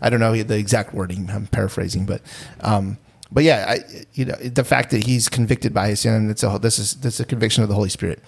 [0.00, 1.30] I don't know the exact wording.
[1.30, 2.20] I'm paraphrasing, but.
[2.60, 2.98] Um,
[3.34, 6.44] but yeah, I, you know the fact that he's convicted by his sin, and it's
[6.44, 8.20] a this is this is a conviction of the Holy Spirit,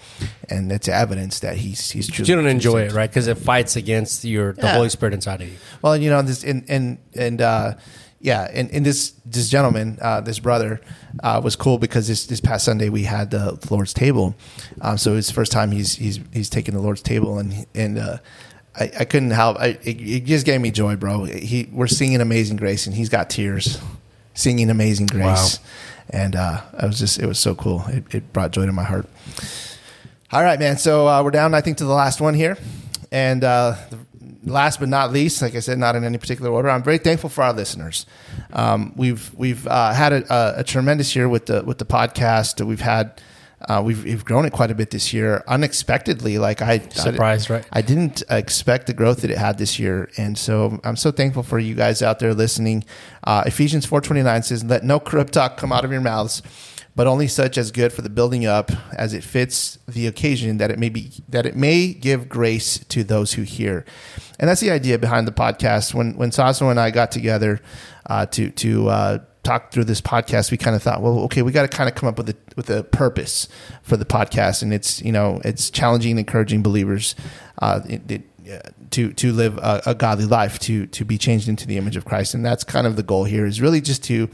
[0.49, 2.29] and it's evidence that he's he's truly.
[2.29, 3.09] You don't enjoy it, right?
[3.09, 4.73] Because it fights against your the yeah.
[4.73, 5.55] Holy Spirit inside of you.
[5.81, 7.75] Well, you know this, and and and uh,
[8.19, 10.81] yeah, and, and this this gentleman, uh, this brother,
[11.23, 14.35] uh, was cool because this this past Sunday we had the, the Lord's table,
[14.81, 17.97] um, so it's the first time he's he's he's taken the Lord's table, and and
[17.97, 18.17] uh,
[18.75, 19.55] I, I couldn't help.
[19.57, 21.23] I, it, it, just gave me joy, bro.
[21.23, 23.79] He we're singing Amazing Grace, and he's got tears
[24.37, 25.59] singing Amazing Grace.
[25.59, 25.65] Wow.
[26.09, 27.83] And uh, I was just, it was so cool.
[27.87, 29.07] It, it, brought joy to my heart.
[30.31, 30.77] All right, man.
[30.77, 32.57] So uh, we're down, I think, to the last one here.
[33.11, 33.75] And uh,
[34.43, 37.29] last but not least, like I said, not in any particular order, I'm very thankful
[37.29, 38.05] for our listeners.
[38.53, 42.65] Um, we've we've uh, had a, a, a, tremendous year with the with the podcast.
[42.65, 43.21] We've had
[43.61, 46.37] uh, we've, we've grown it quite a bit this year, unexpectedly.
[46.37, 47.65] Like I surprised, I, right?
[47.71, 51.43] I didn't expect the growth that it had this year, and so I'm so thankful
[51.43, 52.83] for you guys out there listening.
[53.23, 56.43] Uh, Ephesians four twenty nine says, "Let no corrupt talk come out of your mouths."
[56.95, 60.71] But only such as good for the building up, as it fits the occasion, that
[60.71, 63.85] it may be that it may give grace to those who hear,
[64.39, 65.93] and that's the idea behind the podcast.
[65.93, 67.61] When when Saso and I got together
[68.07, 71.51] uh, to to uh, talk through this podcast, we kind of thought, well, okay, we
[71.51, 73.47] got to kind of come up with a with a purpose
[73.81, 77.15] for the podcast, and it's you know it's challenging, and encouraging believers
[77.61, 81.65] uh, it, it, to to live a, a, godly life, to to be changed into
[81.65, 83.45] the image of Christ, and that's kind of the goal here.
[83.45, 84.29] Is really just to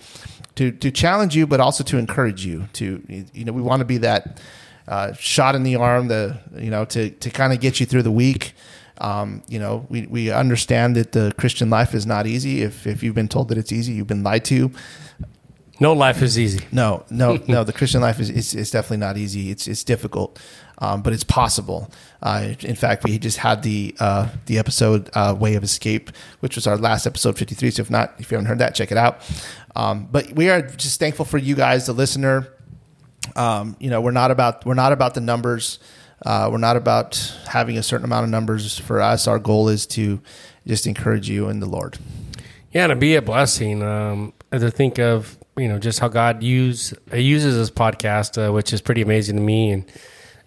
[0.55, 2.67] to to challenge you, but also to encourage you.
[2.73, 3.03] To
[3.33, 4.41] you know, we want to be that
[4.87, 8.03] uh, shot in the arm, the you know, to to kind of get you through
[8.03, 8.53] the week.
[8.99, 12.61] Um, you know, we, we understand that the Christian life is not easy.
[12.61, 14.71] If, if you've been told that it's easy, you've been lied to.
[15.83, 16.65] No life is easy.
[16.71, 17.65] No, no, no.
[17.65, 19.51] The Christian life is it's, it's definitely not easy.
[19.51, 20.39] It's it's difficult,
[20.77, 21.91] um, but it's possible.
[22.21, 26.09] Uh, in fact, we just had the uh, the episode uh, "Way of Escape,"
[26.39, 27.69] which was our last episode fifty three.
[27.69, 29.19] So if not, if you haven't heard that, check it out.
[29.75, 32.47] Um, but we are just thankful for you guys, the listener.
[33.35, 35.79] Um, you know, we're not about we're not about the numbers.
[36.25, 37.15] Uh, we're not about
[37.45, 38.79] having a certain amount of numbers.
[38.79, 40.21] For us, our goal is to
[40.65, 41.97] just encourage you in the Lord.
[42.73, 43.83] Yeah, to be a blessing.
[43.83, 48.73] Um, to think of you know just how God use uses this podcast, uh, which
[48.73, 49.85] is pretty amazing to me, and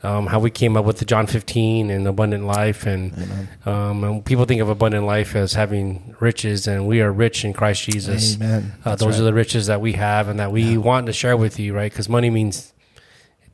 [0.03, 4.25] um, how we came up with the John 15 and abundant life, and, um, and,
[4.25, 8.37] people think of abundant life as having riches, and we are rich in Christ Jesus.
[8.37, 8.73] Amen.
[8.85, 9.21] Uh, those right.
[9.21, 10.77] are the riches that we have, and that we yeah.
[10.77, 11.91] want to share with you, right?
[11.91, 12.73] Because money means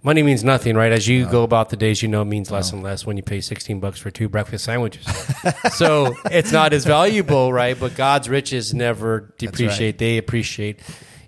[0.02, 0.92] money means nothing, right?
[0.92, 1.30] As you no.
[1.30, 2.76] go about the days, you know, it means less no.
[2.76, 5.06] and less when you pay 16 bucks for two breakfast sandwiches.
[5.74, 7.78] so it's not as valuable, right?
[7.78, 9.98] But God's riches never depreciate; right.
[9.98, 10.80] they appreciate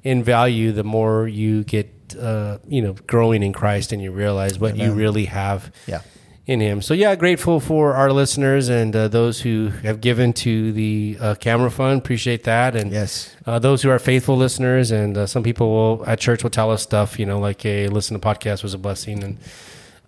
[0.03, 4.59] in value the more you get uh, you know growing in Christ and you realize
[4.59, 4.87] what Amen.
[4.87, 6.03] you really have yeah.
[6.47, 6.83] In Him.
[6.83, 11.35] So yeah, grateful for our listeners and uh, those who have given to the uh,
[11.37, 11.99] camera fund.
[11.99, 14.91] Appreciate that, and yes, uh, those who are faithful listeners.
[14.91, 17.89] And uh, some people will, at church will tell us stuff, you know, like hey,
[17.89, 19.39] listen to podcast was a blessing, and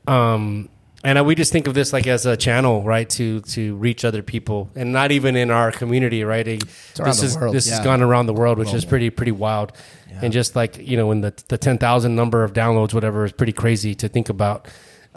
[0.07, 0.69] um,
[1.07, 4.05] and uh, we just think of this like as a channel, right, to to reach
[4.05, 6.45] other people, and not even in our community, right?
[6.45, 7.77] this is world, this yeah.
[7.77, 9.73] has gone around the world, which is pretty pretty wild,
[10.11, 10.21] yeah.
[10.23, 13.33] and just like you know, when the the ten thousand number of downloads, whatever, is
[13.33, 14.69] pretty crazy to think about.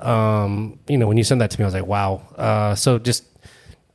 [0.06, 2.22] Um, you know, when you sent that to me, I was like, wow.
[2.36, 3.26] Uh, so just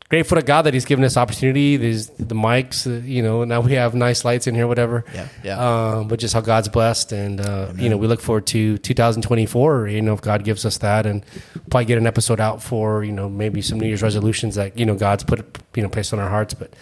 [0.08, 1.76] grateful to God that He's given us opportunity.
[1.76, 3.44] There's the mics, uh, you know.
[3.44, 5.04] Now we have nice lights in here, whatever.
[5.14, 5.58] Yeah, yeah.
[5.58, 9.88] Um, but just how God's blessed, and uh, you know, we look forward to 2024.
[9.88, 11.24] You know, if God gives us that, and
[11.70, 14.86] probably get an episode out for you know maybe some New Year's resolutions that you
[14.86, 15.44] know God's put
[15.74, 16.54] you know placed on our hearts.
[16.54, 16.72] But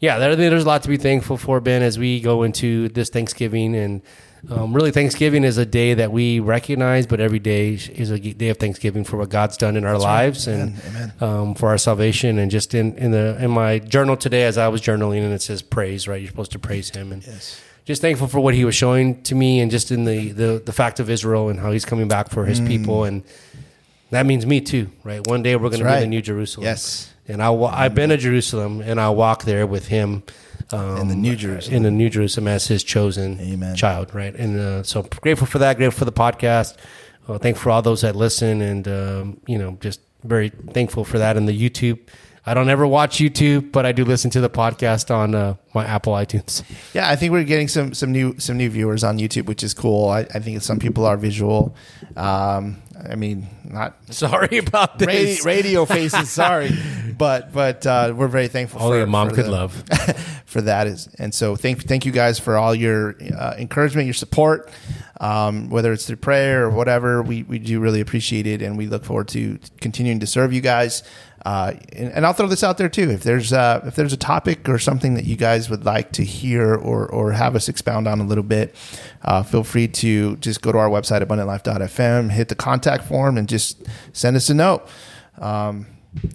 [0.00, 3.10] yeah, there, there's a lot to be thankful for, Ben, as we go into this
[3.10, 4.00] Thanksgiving and
[4.48, 8.48] um, really, Thanksgiving is a day that we recognize, but every day is a day
[8.48, 10.54] of Thanksgiving for what God's done in our That's lives right.
[10.54, 11.12] and Amen.
[11.20, 12.38] Um, for our salvation.
[12.38, 15.42] And just in, in the in my journal today, as I was journaling, and it
[15.42, 16.20] says praise, right?
[16.20, 17.60] You're supposed to praise Him, and yes.
[17.84, 20.72] just thankful for what He was showing to me, and just in the the, the
[20.72, 22.66] fact of Israel and how He's coming back for His mm.
[22.66, 23.22] people, and
[24.10, 25.24] that means me too, right?
[25.26, 26.64] One day we're going to be in New Jerusalem.
[26.64, 30.22] Yes, and I I've been to Jerusalem, and I walk there with Him
[30.72, 33.76] um, in the New Jerusalem, in the New Jerusalem as His chosen Amen.
[33.76, 34.34] child, right?
[34.34, 35.76] And uh, so grateful for that.
[35.76, 36.76] Grateful for the podcast.
[37.28, 41.18] Uh, thankful for all those that listen, and um, you know, just very thankful for
[41.18, 41.36] that.
[41.36, 41.98] And the YouTube.
[42.46, 45.84] I don't ever watch YouTube, but I do listen to the podcast on uh, my
[45.84, 46.64] Apple iTunes.
[46.94, 49.74] Yeah, I think we're getting some some new some new viewers on YouTube, which is
[49.74, 50.08] cool.
[50.08, 51.76] I, I think some people are visual.
[52.16, 55.44] Um, I mean, not sorry about this.
[55.44, 56.70] Radio, radio faces, sorry,
[57.16, 58.82] but but uh, we're very thankful.
[58.82, 59.84] Only for, a mom for could the- love.
[60.50, 64.12] for that is and so thank thank you guys for all your uh, encouragement your
[64.14, 64.68] support
[65.20, 68.88] um, whether it's through prayer or whatever we, we do really appreciate it and we
[68.88, 71.04] look forward to continuing to serve you guys
[71.44, 73.10] uh, and, and I'll throw this out there too.
[73.10, 76.24] If there's uh, if there's a topic or something that you guys would like to
[76.24, 78.74] hear or or have us expound on a little bit
[79.22, 83.48] uh, feel free to just go to our website abundantlife.fm hit the contact form and
[83.48, 83.82] just
[84.12, 84.86] send us a note.
[85.38, 85.86] Um,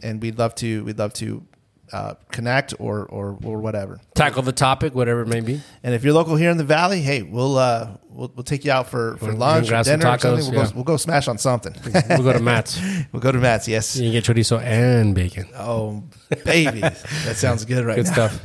[0.02, 1.46] and we'd love to we'd love to
[1.92, 4.00] uh, connect or, or or whatever.
[4.16, 5.62] Tackle the topic, whatever it may be.
[5.84, 8.72] And if you're local here in the valley, hey, we'll uh, we'll, we'll take you
[8.72, 10.32] out for, for We'll lunch or dinner or something.
[10.32, 10.66] tacos, We'll, yeah.
[10.66, 11.76] go, we'll go smash on something.
[12.10, 12.80] We'll go to Matt's.
[13.12, 13.68] we'll go to Matt's.
[13.68, 13.96] Yes.
[13.96, 15.48] You can get chorizo and bacon.
[15.56, 16.04] Oh,
[16.44, 18.28] baby, that sounds good right Good now.
[18.30, 18.42] stuff.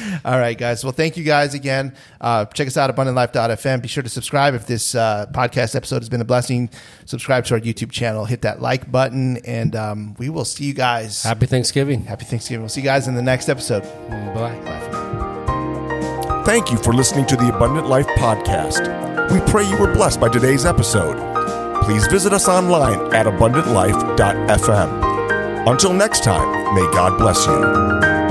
[0.24, 0.84] All right, guys.
[0.84, 1.94] Well, thank you guys again.
[2.20, 3.82] Uh, check us out at abundantlife.fm.
[3.82, 6.70] Be sure to subscribe if this uh, podcast episode has been a blessing.
[7.04, 8.24] Subscribe to our YouTube channel.
[8.24, 11.22] Hit that like button, and um, we will see you guys.
[11.22, 12.04] Happy Thanksgiving.
[12.04, 12.62] Happy Thanksgiving.
[12.62, 13.82] We'll see you guys in the next episode.
[14.34, 14.58] Bye.
[16.44, 19.30] Thank you for listening to the Abundant Life Podcast.
[19.32, 21.16] We pray you were blessed by today's episode.
[21.84, 25.12] Please visit us online at abundantlife.fm.
[25.68, 28.21] Until next time, may God bless you.